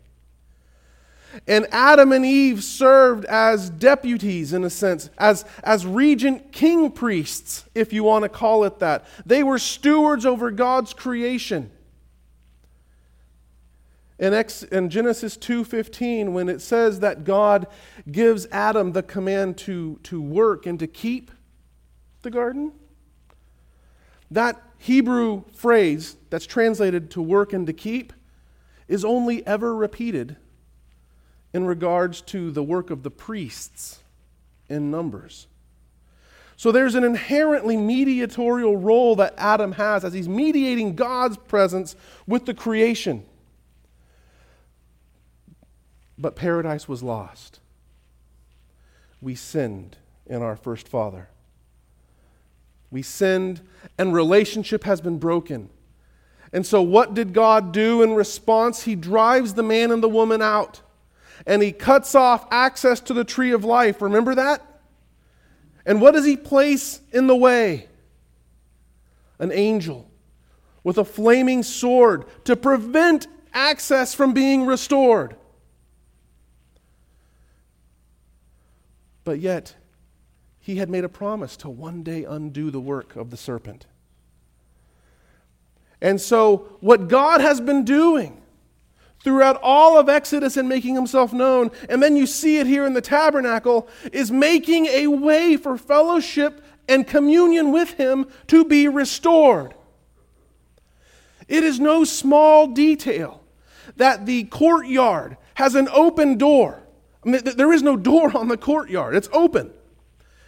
And 1.48 1.68
Adam 1.72 2.12
and 2.12 2.25
Eve 2.25 2.63
served 2.63 3.25
as 3.25 3.70
deputies, 3.70 4.54
in 4.54 4.63
a 4.63 4.70
sense, 4.70 5.10
as, 5.18 5.46
as 5.63 5.86
regent 5.86 6.51
king 6.51 6.92
priests, 6.92 7.66
if 7.75 7.92
you 7.92 8.04
want 8.04 8.24
to 8.24 8.30
call 8.30 8.63
it 8.63 8.80
that. 8.80 9.06
They 9.25 9.44
were 9.44 9.60
stewards 9.60 10.25
over 10.25 10.51
God's 10.51 10.94
creation. 10.94 11.72
In, 14.20 14.34
Ex, 14.34 14.63
in 14.63 14.89
Genesis 14.89 15.38
2.15, 15.38 16.32
when 16.32 16.50
it 16.50 16.62
says 16.62 17.01
that 17.01 17.24
God 17.24 17.68
gives 18.10 18.48
Adam 18.51 18.94
the 18.94 19.04
command 19.04 19.58
to, 19.60 20.00
to 20.04 20.22
work 20.22 20.66
and 20.66 20.80
to 20.80 20.88
keep 20.88 21.30
the 22.24 22.32
garden, 22.32 22.72
that 24.31 24.62
Hebrew 24.77 25.43
phrase 25.53 26.17
that's 26.29 26.46
translated 26.46 27.12
to 27.12 27.22
work 27.22 27.53
and 27.53 27.65
to 27.67 27.74
keep 27.74 28.13
is 28.88 29.03
only 29.03 29.46
ever 29.46 29.75
repeated 29.75 30.38
in 31.53 31.65
regards 31.65 32.22
to 32.22 32.51
the 32.51 32.63
work 32.63 32.89
of 32.89 33.03
the 33.03 33.12
priests 33.12 34.00
in 34.69 34.91
Numbers. 34.91 35.48
So 36.55 36.72
there's 36.72 36.96
an 36.96 37.03
inherently 37.03 37.77
mediatorial 37.77 38.77
role 38.77 39.15
that 39.17 39.36
Adam 39.38 39.74
has 39.74 40.03
as 40.03 40.13
he's 40.13 40.27
mediating 40.27 40.96
God's 40.96 41.38
presence 41.38 41.96
with 42.25 42.46
the 42.46 42.53
creation. 42.53 43.24
But 46.17 46.36
paradise 46.36 46.88
was 46.88 47.03
lost. 47.03 47.60
We 49.22 49.36
sinned 49.36 49.98
in 50.25 50.41
our 50.41 50.55
first 50.55 50.88
father. 50.88 51.29
We 52.89 53.01
sinned, 53.01 53.62
and 53.98 54.13
relationship 54.13 54.84
has 54.84 55.01
been 55.01 55.20
broken. 55.20 55.70
And 56.53 56.65
so, 56.65 56.82
what 56.82 57.13
did 57.13 57.34
God 57.34 57.72
do 57.72 58.01
in 58.01 58.13
response? 58.13 58.84
He 58.84 58.96
drives 58.96 59.53
the 59.53 59.63
man 59.63 59.91
and 59.91 60.01
the 60.01 60.10
woman 60.10 60.41
out, 60.41 60.82
and 61.46 61.62
he 61.62 61.72
cuts 61.72 62.15
off 62.15 62.48
access 62.51 63.00
to 63.01 63.13
the 63.13 63.25
tree 63.25 63.51
of 63.51 63.65
life. 63.65 64.01
Remember 64.01 64.36
that? 64.36 64.62
And 65.86 66.01
what 66.01 66.12
does 66.12 66.25
he 66.25 66.38
place 66.38 67.01
in 67.12 67.27
the 67.27 67.36
way? 67.36 67.88
An 69.39 69.51
angel 69.51 70.10
with 70.84 70.98
a 70.98 71.06
flaming 71.06 71.63
sword 71.63 72.25
to 72.46 72.56
prevent 72.56 73.27
access 73.53 74.13
from 74.13 74.34
being 74.34 74.65
restored. 74.65 75.36
But 79.24 79.39
yet, 79.39 79.75
he 80.67 80.75
had 80.75 80.89
made 80.89 81.05
a 81.05 81.09
promise 81.09 81.55
to 81.55 81.69
one 81.69 82.03
day 82.03 82.25
undo 82.25 82.69
the 82.69 82.79
work 82.81 83.15
of 83.15 83.29
the 83.29 83.38
serpent. 83.38 83.86
And 86.01 86.19
so, 86.19 86.77
what 86.81 87.07
God 87.07 87.39
has 87.39 87.62
been 87.62 87.86
doing 87.86 88.41
throughout 89.24 89.62
all 89.63 89.97
of 89.97 90.09
Exodus 90.09 90.57
and 90.57 90.67
making 90.67 90.93
himself 90.93 91.31
known, 91.31 91.71
and 91.88 92.03
then 92.03 92.17
you 92.17 92.27
see 92.27 92.57
it 92.57 92.67
here 92.67 92.86
in 92.86 92.91
the 92.91 93.00
tabernacle, 93.00 93.88
is 94.12 94.29
making 94.29 94.88
a 94.88 95.07
way 95.07 95.55
for 95.55 95.77
fellowship 95.77 96.62
and 96.89 97.07
communion 97.07 97.71
with 97.71 97.93
him 97.93 98.27
to 98.47 98.65
be 98.65 98.89
restored. 98.89 99.74
It 101.47 101.63
is 101.63 101.79
no 101.79 102.03
small 102.03 102.67
detail 102.67 103.41
that 103.95 104.25
the 104.25 104.43
courtyard 104.43 105.38
has 105.53 105.75
an 105.75 105.88
open 105.93 106.38
door. 106.38 106.83
I 107.25 107.29
mean, 107.29 107.41
there 107.55 107.71
is 107.71 107.83
no 107.83 107.95
door 107.95 108.36
on 108.36 108.50
the 108.50 108.57
courtyard, 108.57 109.15
it's 109.15 109.29
open. 109.31 109.71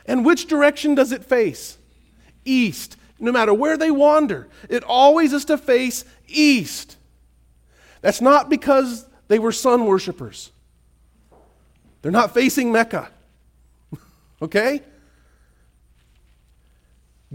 And 0.09 0.25
which 0.25 0.47
direction 0.47 0.95
does 0.95 1.11
it 1.11 1.23
face? 1.23 1.77
East. 2.43 2.97
No 3.19 3.31
matter 3.31 3.53
where 3.53 3.77
they 3.77 3.91
wander, 3.91 4.47
it 4.67 4.83
always 4.83 5.33
is 5.33 5.45
to 5.45 5.57
face 5.57 6.03
east. 6.27 6.97
That's 8.01 8.19
not 8.19 8.49
because 8.49 9.05
they 9.27 9.37
were 9.37 9.51
sun 9.51 9.85
worshippers. 9.85 10.51
They're 12.01 12.11
not 12.11 12.33
facing 12.33 12.71
Mecca. 12.71 13.11
okay? 14.41 14.81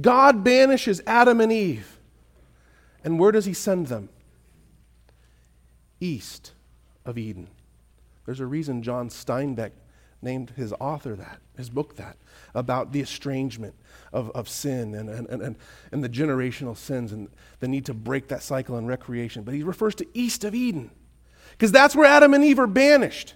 God 0.01 0.43
banishes 0.43 1.01
Adam 1.07 1.41
and 1.41 1.53
Eve. 1.53 1.97
And 3.05 3.21
where 3.21 3.31
does 3.31 3.45
he 3.45 3.55
send 3.55 3.87
them? 3.87 4.09
East 6.01 6.51
of 7.05 7.19
Eden. 7.19 7.47
There's 8.27 8.41
a 8.41 8.47
reason 8.47 8.83
John 8.83 9.11
Steinbeck 9.11 9.71
named 10.25 10.51
his 10.57 10.73
author 10.81 11.15
that, 11.15 11.39
his 11.57 11.71
book 11.71 11.97
that, 11.97 12.17
about 12.55 12.93
the 12.93 13.01
estrangement 13.01 13.75
of, 14.13 14.31
of 14.31 14.49
sin 14.49 14.95
and, 14.95 15.09
and, 15.09 15.29
and, 15.29 15.57
and 15.93 16.05
the 16.05 16.09
generational 16.09 16.77
sins 16.77 17.13
and 17.13 17.29
the 17.61 17.69
need 17.69 17.87
to 17.87 17.95
break 17.95 18.29
that 18.29 18.43
cycle 18.43 18.79
in 18.79 18.87
recreation. 18.87 19.43
But 19.43 19.55
he 19.55 19.63
refers 19.63 19.95
to 19.97 20.07
east 20.15 20.45
of 20.45 20.55
Eden 20.55 20.91
because 21.53 21.71
that's 21.71 21.95
where 21.95 22.07
Adam 22.07 22.35
and 22.35 22.45
Eve 22.45 22.59
are 22.59 22.67
banished. 22.67 23.35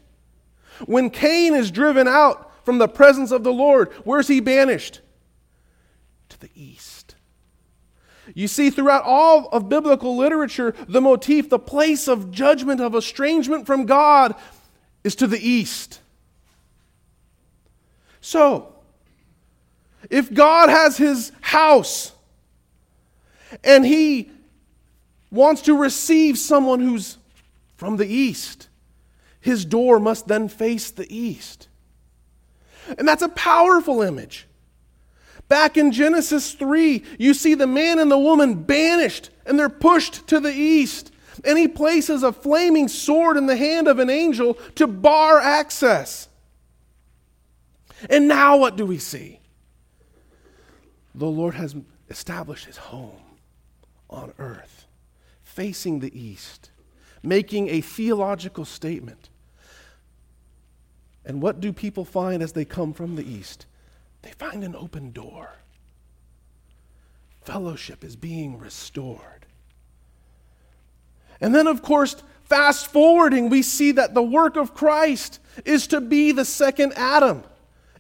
When 0.87 1.11
Cain 1.11 1.55
is 1.55 1.71
driven 1.71 2.09
out 2.09 2.53
from 2.65 2.79
the 2.79 2.89
presence 2.89 3.31
of 3.31 3.45
the 3.45 3.53
Lord, 3.53 3.93
where's 4.05 4.29
he 4.29 4.41
banished? 4.41 5.01
To 6.31 6.41
the 6.41 6.51
east. 6.55 7.15
You 8.35 8.49
see, 8.49 8.71
throughout 8.71 9.05
all 9.05 9.49
of 9.49 9.69
biblical 9.69 10.17
literature, 10.17 10.75
the 10.87 11.01
motif, 11.01 11.49
the 11.49 11.59
place 11.59 12.09
of 12.09 12.31
judgment, 12.31 12.81
of 12.81 12.95
estrangement 12.95 13.67
from 13.67 13.87
God, 13.87 14.35
is 15.03 15.17
to 15.17 15.27
the 15.27 15.41
east. 15.41 16.01
So, 18.21 18.75
if 20.11 20.33
God 20.33 20.69
has 20.69 20.97
his 20.97 21.33
house 21.41 22.13
and 23.65 23.85
he 23.85 24.31
wants 25.31 25.63
to 25.63 25.77
receive 25.77 26.39
someone 26.39 26.81
who's 26.81 27.19
from 27.77 27.97
the 27.97 28.07
east, 28.07 28.69
his 29.41 29.65
door 29.65 30.01
must 30.01 30.27
then 30.29 30.49
face 30.49 30.91
the 30.91 31.15
east. 31.15 31.69
And 32.97 33.07
that's 33.07 33.23
a 33.23 33.29
powerful 33.29 34.03
image. 34.03 34.47
Back 35.49 35.77
in 35.77 35.93
Genesis 35.93 36.53
3, 36.53 37.03
you 37.19 37.33
see 37.33 37.55
the 37.55 37.67
man 37.67 37.99
and 37.99 38.11
the 38.11 38.19
woman 38.19 38.55
banished 38.63 39.31
and 39.47 39.59
they're 39.59 39.69
pushed 39.69 40.27
to 40.29 40.41
the 40.41 40.53
east. 40.53 41.13
And 41.45 41.59
he 41.59 41.69
places 41.69 42.23
a 42.23 42.33
flaming 42.33 42.89
sword 42.89 43.37
in 43.37 43.47
the 43.47 43.57
hand 43.57 43.89
of 43.89 43.99
an 43.99 44.11
angel 44.11 44.55
to 44.75 44.87
bar 44.87 45.39
access. 45.39 46.29
And 48.09 48.29
now 48.29 48.57
what 48.57 48.77
do 48.77 48.87
we 48.87 48.99
see? 48.99 49.41
The 51.15 51.27
Lord 51.27 51.55
has 51.55 51.75
established 52.09 52.67
his 52.67 52.77
home 52.77 53.21
on 54.09 54.33
earth, 54.39 54.87
facing 55.43 56.01
the 56.01 56.19
east, 56.19 56.71
making 57.23 57.69
a 57.69 57.81
theological 57.81 58.65
statement. 58.65 59.29
And 61.25 61.43
what 61.43 61.61
do 61.61 61.73
people 61.73 62.05
find 62.05 62.43
as 62.43 62.53
they 62.53 62.65
come 62.65 62.93
from 62.93 63.17
the 63.17 63.29
east? 63.29 63.67
They 64.23 64.31
find 64.31 64.65
an 64.65 64.75
open 64.75 65.13
door. 65.13 65.53
Fellowship 67.43 68.05
is 68.05 68.17
being 68.17 68.59
restored. 68.59 69.47
And 71.41 71.55
then, 71.55 71.67
of 71.67 71.83
course, 71.83 72.17
fast 72.45 72.89
forwarding, 72.89 73.49
we 73.49 73.63
see 73.63 73.93
that 73.93 74.15
the 74.15 74.23
work 74.23 74.57
of 74.57 74.75
Christ 74.75 75.41
is 75.65 75.87
to 75.89 76.01
be 76.01 76.33
the 76.33 76.45
second 76.45 76.93
Adam. 76.97 77.43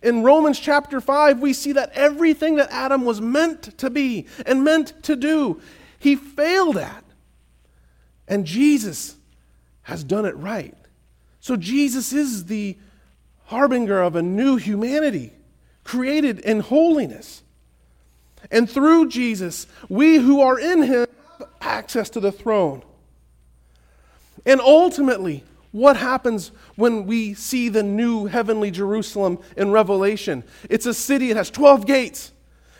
In 0.02 0.22
Romans 0.22 0.60
chapter 0.60 1.00
5, 1.00 1.40
we 1.40 1.52
see 1.52 1.72
that 1.72 1.90
everything 1.92 2.56
that 2.56 2.70
Adam 2.70 3.04
was 3.04 3.20
meant 3.20 3.76
to 3.78 3.90
be 3.90 4.26
and 4.46 4.64
meant 4.64 5.02
to 5.04 5.16
do, 5.16 5.60
he 5.98 6.14
failed 6.14 6.76
at. 6.76 7.04
And 8.28 8.44
Jesus 8.44 9.16
has 9.82 10.04
done 10.04 10.24
it 10.24 10.36
right. 10.36 10.76
So 11.40 11.56
Jesus 11.56 12.12
is 12.12 12.44
the 12.44 12.76
harbinger 13.46 14.00
of 14.02 14.14
a 14.14 14.22
new 14.22 14.56
humanity 14.56 15.32
created 15.82 16.38
in 16.40 16.60
holiness. 16.60 17.42
And 18.50 18.68
through 18.68 19.08
Jesus, 19.08 19.66
we 19.88 20.16
who 20.16 20.42
are 20.42 20.60
in 20.60 20.82
him 20.82 21.06
have 21.38 21.48
access 21.60 22.10
to 22.10 22.20
the 22.20 22.30
throne. 22.30 22.82
And 24.44 24.60
ultimately, 24.60 25.44
what 25.70 25.96
happens 25.96 26.50
when 26.76 27.06
we 27.06 27.34
see 27.34 27.68
the 27.68 27.82
new 27.82 28.26
heavenly 28.26 28.70
Jerusalem 28.70 29.38
in 29.56 29.70
Revelation? 29.70 30.44
It's 30.70 30.86
a 30.86 30.94
city, 30.94 31.30
it 31.30 31.36
has 31.36 31.50
12 31.50 31.86
gates. 31.86 32.32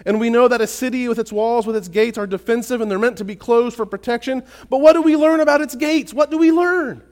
And 0.07 0.21
we 0.21 0.31
know 0.31 0.49
that 0.49 0.61
a 0.61 0.67
city 0.67 1.09
with 1.09 1.19
its 1.19 1.33
walls, 1.33 1.67
with 1.67 1.77
its 1.77 1.89
gates, 1.89 2.17
are 2.17 2.27
defensive 2.27 2.81
and 2.81 2.91
they're 2.91 2.99
meant 2.99 3.19
to 3.19 3.25
be 3.25 3.37
closed 3.37 3.77
for 3.77 3.85
protection. 3.85 4.43
But 4.71 4.81
what 4.81 4.95
do 4.95 5.03
we 5.03 5.17
learn 5.17 5.41
about 5.41 5.61
its 5.61 5.75
gates? 5.75 6.15
What 6.15 6.31
do 6.31 6.39
we 6.39 6.53
learn? 6.53 7.03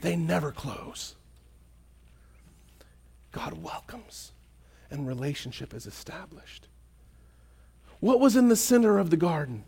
They 0.00 0.16
never 0.16 0.52
close. 0.52 1.14
God 3.32 3.62
welcomes, 3.62 4.32
and 4.90 5.06
relationship 5.06 5.72
is 5.74 5.86
established. 5.86 6.68
What 8.00 8.20
was 8.20 8.36
in 8.36 8.48
the 8.48 8.56
center 8.56 8.98
of 8.98 9.10
the 9.10 9.16
garden? 9.16 9.64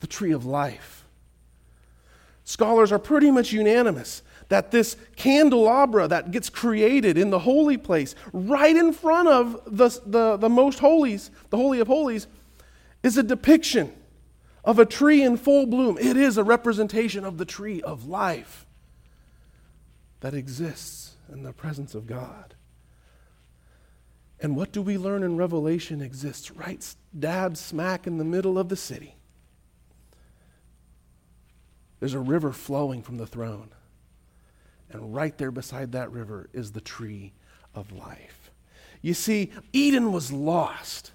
The 0.00 0.06
tree 0.06 0.32
of 0.32 0.46
life. 0.46 1.04
Scholars 2.44 2.92
are 2.92 2.98
pretty 2.98 3.30
much 3.30 3.52
unanimous 3.52 4.22
that 4.48 4.70
this 4.70 4.96
candelabra 5.16 6.08
that 6.08 6.30
gets 6.30 6.50
created 6.50 7.16
in 7.16 7.30
the 7.30 7.38
holy 7.38 7.76
place, 7.76 8.14
right 8.32 8.76
in 8.76 8.92
front 8.92 9.28
of 9.28 9.60
the, 9.66 9.88
the, 10.06 10.36
the 10.36 10.48
most 10.48 10.78
holies, 10.78 11.30
the 11.50 11.56
Holy 11.56 11.80
of 11.80 11.86
Holies, 11.86 12.26
is 13.02 13.16
a 13.16 13.22
depiction 13.22 13.92
of 14.64 14.78
a 14.78 14.86
tree 14.86 15.22
in 15.22 15.36
full 15.36 15.66
bloom. 15.66 15.98
It 15.98 16.16
is 16.16 16.38
a 16.38 16.44
representation 16.44 17.24
of 17.24 17.38
the 17.38 17.44
tree 17.44 17.82
of 17.82 18.06
life 18.06 18.66
that 20.20 20.34
exists 20.34 21.16
in 21.30 21.42
the 21.42 21.52
presence 21.52 21.94
of 21.94 22.06
God. 22.06 22.54
And 24.40 24.56
what 24.56 24.72
do 24.72 24.82
we 24.82 24.98
learn 24.98 25.22
in 25.22 25.36
Revelation 25.36 26.02
exists 26.02 26.50
right 26.50 26.94
dab 27.18 27.56
smack 27.56 28.06
in 28.06 28.18
the 28.18 28.24
middle 28.24 28.58
of 28.58 28.68
the 28.68 28.76
city? 28.76 29.16
There's 32.00 32.14
a 32.14 32.20
river 32.20 32.52
flowing 32.52 33.02
from 33.02 33.16
the 33.16 33.26
throne. 33.26 33.70
And 34.94 35.12
right 35.12 35.36
there 35.36 35.50
beside 35.50 35.90
that 35.92 36.12
river 36.12 36.48
is 36.52 36.70
the 36.70 36.80
tree 36.80 37.32
of 37.74 37.90
life. 37.90 38.52
You 39.02 39.12
see, 39.12 39.50
Eden 39.72 40.12
was 40.12 40.30
lost, 40.30 41.10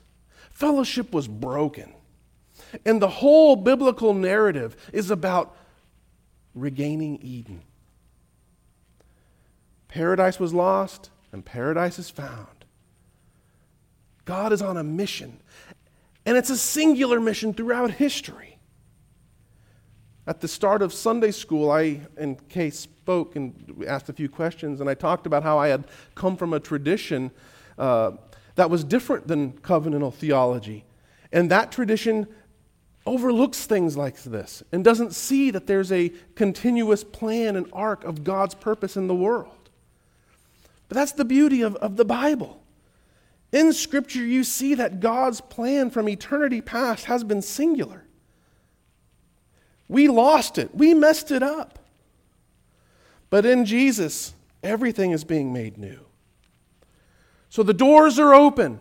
fellowship 0.52 1.14
was 1.14 1.30
broken. 1.30 1.94
And 2.86 3.02
the 3.02 3.08
whole 3.08 3.56
biblical 3.56 4.14
narrative 4.14 4.76
is 4.92 5.10
about 5.10 5.56
regaining 6.54 7.20
Eden. 7.22 7.62
Paradise 9.88 10.40
was 10.40 10.54
lost, 10.54 11.10
and 11.32 11.44
paradise 11.44 11.98
is 11.98 12.10
found. 12.10 12.66
God 14.26 14.52
is 14.52 14.62
on 14.62 14.76
a 14.76 14.84
mission, 14.84 15.40
and 16.26 16.36
it's 16.36 16.50
a 16.50 16.58
singular 16.58 17.22
mission 17.22 17.54
throughout 17.54 17.92
history. 17.92 18.59
At 20.30 20.42
the 20.42 20.48
start 20.48 20.84
of 20.84 20.94
Sunday 20.94 21.32
school, 21.32 21.72
I 21.72 22.02
and 22.16 22.48
Kay 22.50 22.70
spoke 22.70 23.36
and 23.36 23.84
asked 23.88 24.10
a 24.10 24.14
few 24.14 24.30
questions, 24.30 24.80
and 24.80 24.88
I 24.88 24.94
talked 24.94 25.26
about 25.26 25.42
how 25.42 25.58
I 25.58 25.70
had 25.70 25.86
come 26.14 26.38
from 26.38 26.54
a 26.54 26.60
tradition 26.60 27.32
uh, 27.80 28.12
that 28.54 28.70
was 28.70 28.84
different 28.84 29.28
than 29.28 29.54
covenantal 29.54 30.14
theology. 30.14 30.86
And 31.32 31.50
that 31.50 31.72
tradition 31.72 32.28
overlooks 33.08 33.66
things 33.66 33.98
like 33.98 34.22
this 34.22 34.62
and 34.72 34.84
doesn't 34.84 35.16
see 35.16 35.50
that 35.50 35.66
there's 35.66 35.92
a 35.92 36.10
continuous 36.36 37.04
plan 37.04 37.56
and 37.56 37.66
arc 37.74 38.04
of 38.04 38.24
God's 38.24 38.54
purpose 38.54 38.96
in 38.96 39.08
the 39.08 39.16
world. 39.16 39.72
But 40.90 40.96
that's 40.96 41.14
the 41.14 41.26
beauty 41.26 41.64
of, 41.64 41.76
of 41.78 41.98
the 41.98 42.06
Bible. 42.06 42.62
In 43.52 43.74
Scripture, 43.74 44.24
you 44.24 44.44
see 44.44 44.76
that 44.76 45.00
God's 45.00 45.42
plan 45.42 45.90
from 45.90 46.08
eternity 46.08 46.62
past 46.62 47.06
has 47.06 47.24
been 47.24 47.42
singular. 47.42 48.04
We 49.90 50.08
lost 50.08 50.58
it, 50.58 50.74
we 50.74 50.94
messed 50.94 51.32
it 51.32 51.44
up. 51.44 51.80
But 53.30 53.46
in 53.46 53.66
Jesus, 53.66 54.34
everything 54.64 55.12
is 55.12 55.24
being 55.24 55.52
made 55.52 55.78
new. 55.78 56.00
So 57.50 57.64
the 57.64 57.74
doors 57.74 58.18
are 58.20 58.34
open. 58.34 58.80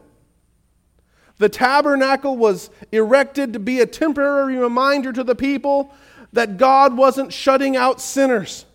The 1.38 1.48
tabernacle 1.48 2.36
was 2.36 2.70
erected 2.92 3.52
to 3.54 3.58
be 3.58 3.80
a 3.80 3.86
temporary 3.86 4.56
reminder 4.56 5.12
to 5.12 5.24
the 5.24 5.34
people 5.34 5.92
that 6.32 6.58
God 6.58 6.96
wasn't 6.96 7.32
shutting 7.32 7.76
out 7.76 8.00
sinners, 8.00 8.66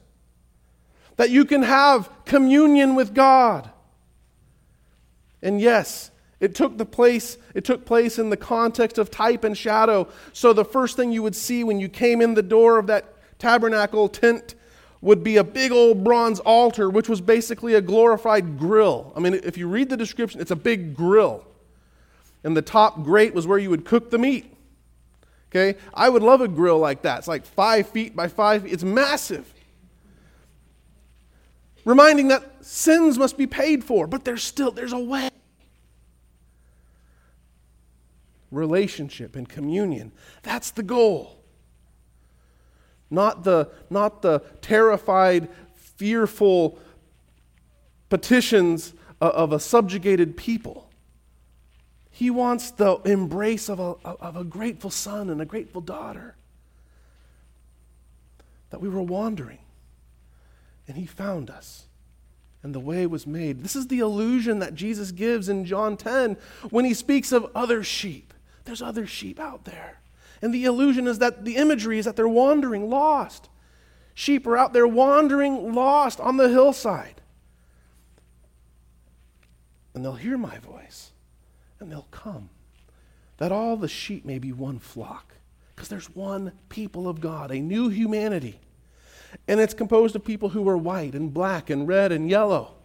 that 1.18 1.30
you 1.30 1.46
can 1.46 1.62
have 1.62 2.10
communion 2.26 2.96
with 2.96 3.14
God. 3.14 3.70
And 5.42 5.60
yes, 5.62 6.10
it 6.44 6.54
took 6.54 6.78
the 6.78 6.86
place 6.86 7.38
it 7.54 7.64
took 7.64 7.86
place 7.86 8.20
in 8.20 8.30
the 8.30 8.36
context 8.36 8.98
of 8.98 9.10
type 9.10 9.46
and 9.46 9.58
shadow. 9.58 10.10
So 10.34 10.52
the 10.52 10.66
first 10.66 10.98
thing 10.98 11.14
you 11.14 11.24
would 11.24 11.38
see 11.38 11.64
when 11.64 11.80
you 11.80 11.88
came 11.88 12.22
in 12.22 12.34
the 12.34 12.44
door 12.44 12.78
of 12.78 12.88
that 12.88 13.06
tabernacle 13.40 14.10
tent 14.10 14.56
would 15.00 15.24
be 15.24 15.38
a 15.38 15.44
big 15.44 15.72
old 15.72 16.04
bronze 16.04 16.42
altar 16.42 16.90
which 16.90 17.08
was 17.08 17.22
basically 17.22 17.76
a 17.76 17.82
glorified 17.82 18.60
grill. 18.60 19.14
I 19.16 19.22
mean 19.22 19.36
if 19.36 19.58
you 19.58 19.70
read 19.70 19.88
the 19.88 19.96
description 19.96 20.42
it's 20.42 20.52
a 20.52 20.56
big 20.58 20.94
grill. 20.98 21.46
And 22.44 22.58
the 22.58 22.62
top 22.62 23.04
grate 23.04 23.34
was 23.34 23.48
where 23.48 23.58
you 23.58 23.70
would 23.70 23.86
cook 23.86 24.12
the 24.12 24.18
meat. 24.18 24.54
Okay? 25.50 25.80
I 25.94 26.10
would 26.10 26.24
love 26.24 26.42
a 26.42 26.50
grill 26.50 26.78
like 26.78 27.04
that. 27.04 27.20
It's 27.20 27.28
like 27.30 27.46
five 27.46 27.88
feet 27.88 28.18
by 28.18 28.28
five 28.28 28.64
feet. 28.64 28.74
It's 28.74 28.84
massive. 28.84 29.54
Reminding 31.86 32.28
that 32.30 32.66
sins 32.66 33.18
must 33.18 33.38
be 33.38 33.48
paid 33.48 33.86
for, 33.86 34.08
but 34.08 34.26
there's 34.26 34.44
still 34.44 34.72
there's 34.72 34.92
a 34.92 35.00
way. 35.00 35.30
Relationship 38.54 39.36
and 39.36 39.50
communion. 39.50 40.12
That's 40.44 40.72
the 40.72 40.84
goal. 40.84 41.44
Not 43.10 43.44
the, 43.44 43.70
not 43.90 44.22
the 44.22 44.40
terrified, 44.62 45.50
fearful 45.76 46.80
petitions 48.10 48.94
of 49.20 49.54
a 49.54 49.60
subjugated 49.60 50.36
people. 50.36 50.90
He 52.10 52.30
wants 52.30 52.70
the 52.72 52.98
embrace 53.06 53.70
of 53.70 53.80
a, 53.80 53.96
of 54.06 54.36
a 54.36 54.44
grateful 54.44 54.92
son 54.92 55.30
and 55.30 55.42
a 55.42 55.46
grateful 55.46 55.82
daughter. 55.82 56.36
That 58.70 58.82
we 58.82 58.90
were 58.90 59.02
wandering, 59.02 59.60
and 60.88 60.98
He 60.98 61.06
found 61.06 61.50
us, 61.50 61.86
and 62.62 62.74
the 62.74 62.80
way 62.80 63.06
was 63.08 63.26
made. 63.26 63.64
This 63.64 63.76
is 63.76 63.88
the 63.88 64.00
illusion 64.00 64.60
that 64.60 64.76
Jesus 64.76 65.12
gives 65.12 65.50
in 65.50 65.66
John 65.66 65.98
10 65.98 66.38
when 66.70 66.86
He 66.86 66.94
speaks 66.94 67.32
of 67.32 67.50
other 67.56 67.84
sheep. 67.84 68.33
There's 68.66 68.82
other 68.82 69.06
sheep 69.06 69.40
out 69.40 69.66
there. 69.66 70.00
And 70.42 70.54
the 70.54 70.66
illusion 70.66 71.08
is 71.08 71.20
that 71.20 71.46
the 71.46 71.56
imagery 71.56 72.00
is 72.00 72.06
that 72.06 72.16
they're 72.16 72.28
wandering, 72.28 72.90
lost. 72.90 73.50
Sheep 74.14 74.46
are 74.46 74.58
out 74.58 74.74
there 74.74 74.88
wandering, 74.88 75.74
lost 75.74 76.20
on 76.20 76.38
the 76.38 76.50
hillside. 76.50 77.22
And 79.94 80.04
they'll 80.04 80.14
hear 80.14 80.38
my 80.38 80.58
voice 80.60 81.12
and 81.80 81.92
they'll 81.92 82.08
come. 82.12 82.50
That 83.38 83.52
all 83.52 83.78
the 83.78 83.88
sheep 83.88 84.26
may 84.26 84.40
be 84.40 84.52
one 84.52 84.80
flock. 84.80 85.34
Because 85.76 85.90
there's 85.90 86.16
one 86.16 86.52
people 86.70 87.08
of 87.08 87.20
God, 87.20 87.52
a 87.52 87.60
new 87.60 87.90
humanity. 87.90 88.60
And 89.48 89.60
it's 89.60 89.74
composed 89.74 90.16
of 90.16 90.24
people 90.24 90.50
who 90.50 90.68
are 90.70 90.78
white 90.78 91.16
and 91.16 91.34
black 91.34 91.70
and 91.70 91.88
red 91.88 92.12
and 92.12 92.30
yellow. 92.30 92.76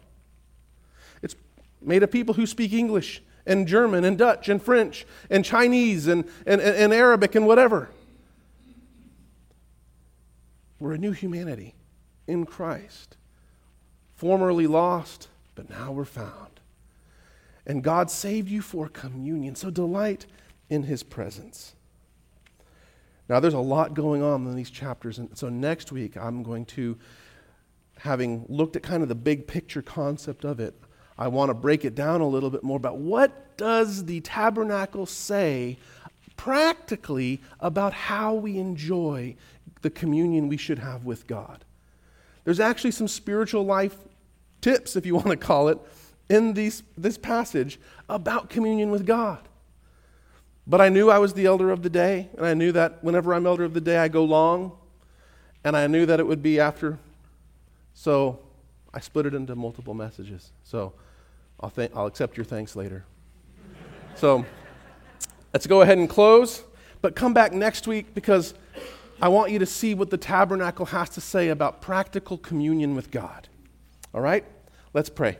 It's 1.21 1.35
made 1.81 2.03
of 2.03 2.11
people 2.11 2.33
who 2.33 2.45
speak 2.45 2.73
English 2.73 3.21
and 3.45 3.67
German 3.67 4.03
and 4.03 4.17
Dutch 4.17 4.49
and 4.49 4.61
French 4.61 5.05
and 5.29 5.43
Chinese 5.43 6.07
and, 6.07 6.25
and, 6.45 6.61
and 6.61 6.93
Arabic 6.93 7.35
and 7.35 7.45
whatever. 7.45 7.89
We're 10.79 10.93
a 10.93 10.97
new 10.97 11.11
humanity 11.11 11.75
in 12.27 12.45
Christ. 12.45 13.17
Formerly 14.15 14.67
lost, 14.67 15.27
but 15.55 15.69
now 15.69 15.91
we're 15.91 16.05
found. 16.05 16.59
And 17.65 17.83
God 17.83 18.09
saved 18.09 18.49
you 18.49 18.61
for 18.61 18.87
communion. 18.87 19.55
So 19.55 19.69
delight 19.69 20.25
in 20.69 20.83
his 20.83 21.03
presence. 21.03 21.75
Now, 23.27 23.39
there's 23.39 23.53
a 23.53 23.59
lot 23.59 23.93
going 23.93 24.23
on 24.23 24.47
in 24.47 24.55
these 24.55 24.71
chapters. 24.71 25.19
And 25.19 25.37
so 25.37 25.49
next 25.49 25.91
week, 25.91 26.17
I'm 26.17 26.41
going 26.41 26.65
to, 26.65 26.97
having 27.99 28.45
looked 28.49 28.75
at 28.75 28.81
kind 28.81 29.03
of 29.03 29.09
the 29.09 29.15
big 29.15 29.45
picture 29.45 29.83
concept 29.83 30.45
of 30.45 30.59
it, 30.59 30.73
I 31.19 31.27
want 31.27 31.49
to 31.49 31.53
break 31.53 31.83
it 31.83 31.95
down 31.95 32.21
a 32.21 32.27
little 32.27 32.49
bit 32.49 32.63
more 32.63 32.77
about 32.77 32.97
what 32.97 33.57
does 33.57 34.05
the 34.05 34.21
tabernacle 34.21 35.05
say 35.05 35.77
practically 36.37 37.41
about 37.59 37.93
how 37.93 38.33
we 38.33 38.57
enjoy 38.57 39.35
the 39.81 39.89
communion 39.89 40.47
we 40.47 40.55
should 40.55 40.79
have 40.79 41.03
with 41.03 41.27
God. 41.27 41.65
There's 42.45 42.61
actually 42.61 42.91
some 42.91 43.09
spiritual 43.09 43.65
life 43.65 43.97
tips, 44.61 44.95
if 44.95 45.05
you 45.05 45.13
want 45.15 45.27
to 45.27 45.35
call 45.35 45.67
it, 45.67 45.77
in 46.29 46.53
these, 46.53 46.83
this 46.97 47.17
passage 47.17 47.77
about 48.07 48.49
communion 48.49 48.89
with 48.89 49.05
God. 49.05 49.39
But 50.65 50.79
I 50.79 50.87
knew 50.87 51.09
I 51.09 51.17
was 51.17 51.33
the 51.33 51.47
elder 51.47 51.69
of 51.69 51.83
the 51.83 51.89
day, 51.89 52.29
and 52.37 52.45
I 52.45 52.53
knew 52.53 52.71
that 52.71 53.03
whenever 53.03 53.33
I'm 53.33 53.45
elder 53.45 53.65
of 53.65 53.73
the 53.73 53.81
day, 53.81 53.97
I 53.97 54.07
go 54.07 54.23
long, 54.23 54.71
and 55.65 55.75
I 55.75 55.87
knew 55.87 56.05
that 56.05 56.21
it 56.21 56.27
would 56.27 56.41
be 56.41 56.61
after. 56.61 56.97
So 57.93 58.39
I 58.93 59.01
split 59.01 59.25
it 59.25 59.33
into 59.33 59.53
multiple 59.55 59.93
messages. 59.93 60.51
So 60.63 60.93
I'll, 61.61 61.69
th- 61.69 61.91
I'll 61.95 62.05
accept 62.05 62.37
your 62.37 62.45
thanks 62.45 62.75
later. 62.75 63.05
so 64.15 64.45
let's 65.53 65.67
go 65.67 65.81
ahead 65.81 65.97
and 65.97 66.09
close, 66.09 66.63
but 67.01 67.15
come 67.15 67.33
back 67.33 67.53
next 67.53 67.87
week 67.87 68.13
because 68.13 68.53
I 69.21 69.27
want 69.27 69.51
you 69.51 69.59
to 69.59 69.65
see 69.65 69.93
what 69.93 70.09
the 70.09 70.17
tabernacle 70.17 70.87
has 70.87 71.09
to 71.11 71.21
say 71.21 71.49
about 71.49 71.81
practical 71.81 72.37
communion 72.37 72.95
with 72.95 73.11
God. 73.11 73.49
All 74.13 74.21
right? 74.21 74.45
Let's 74.93 75.09
pray. 75.09 75.37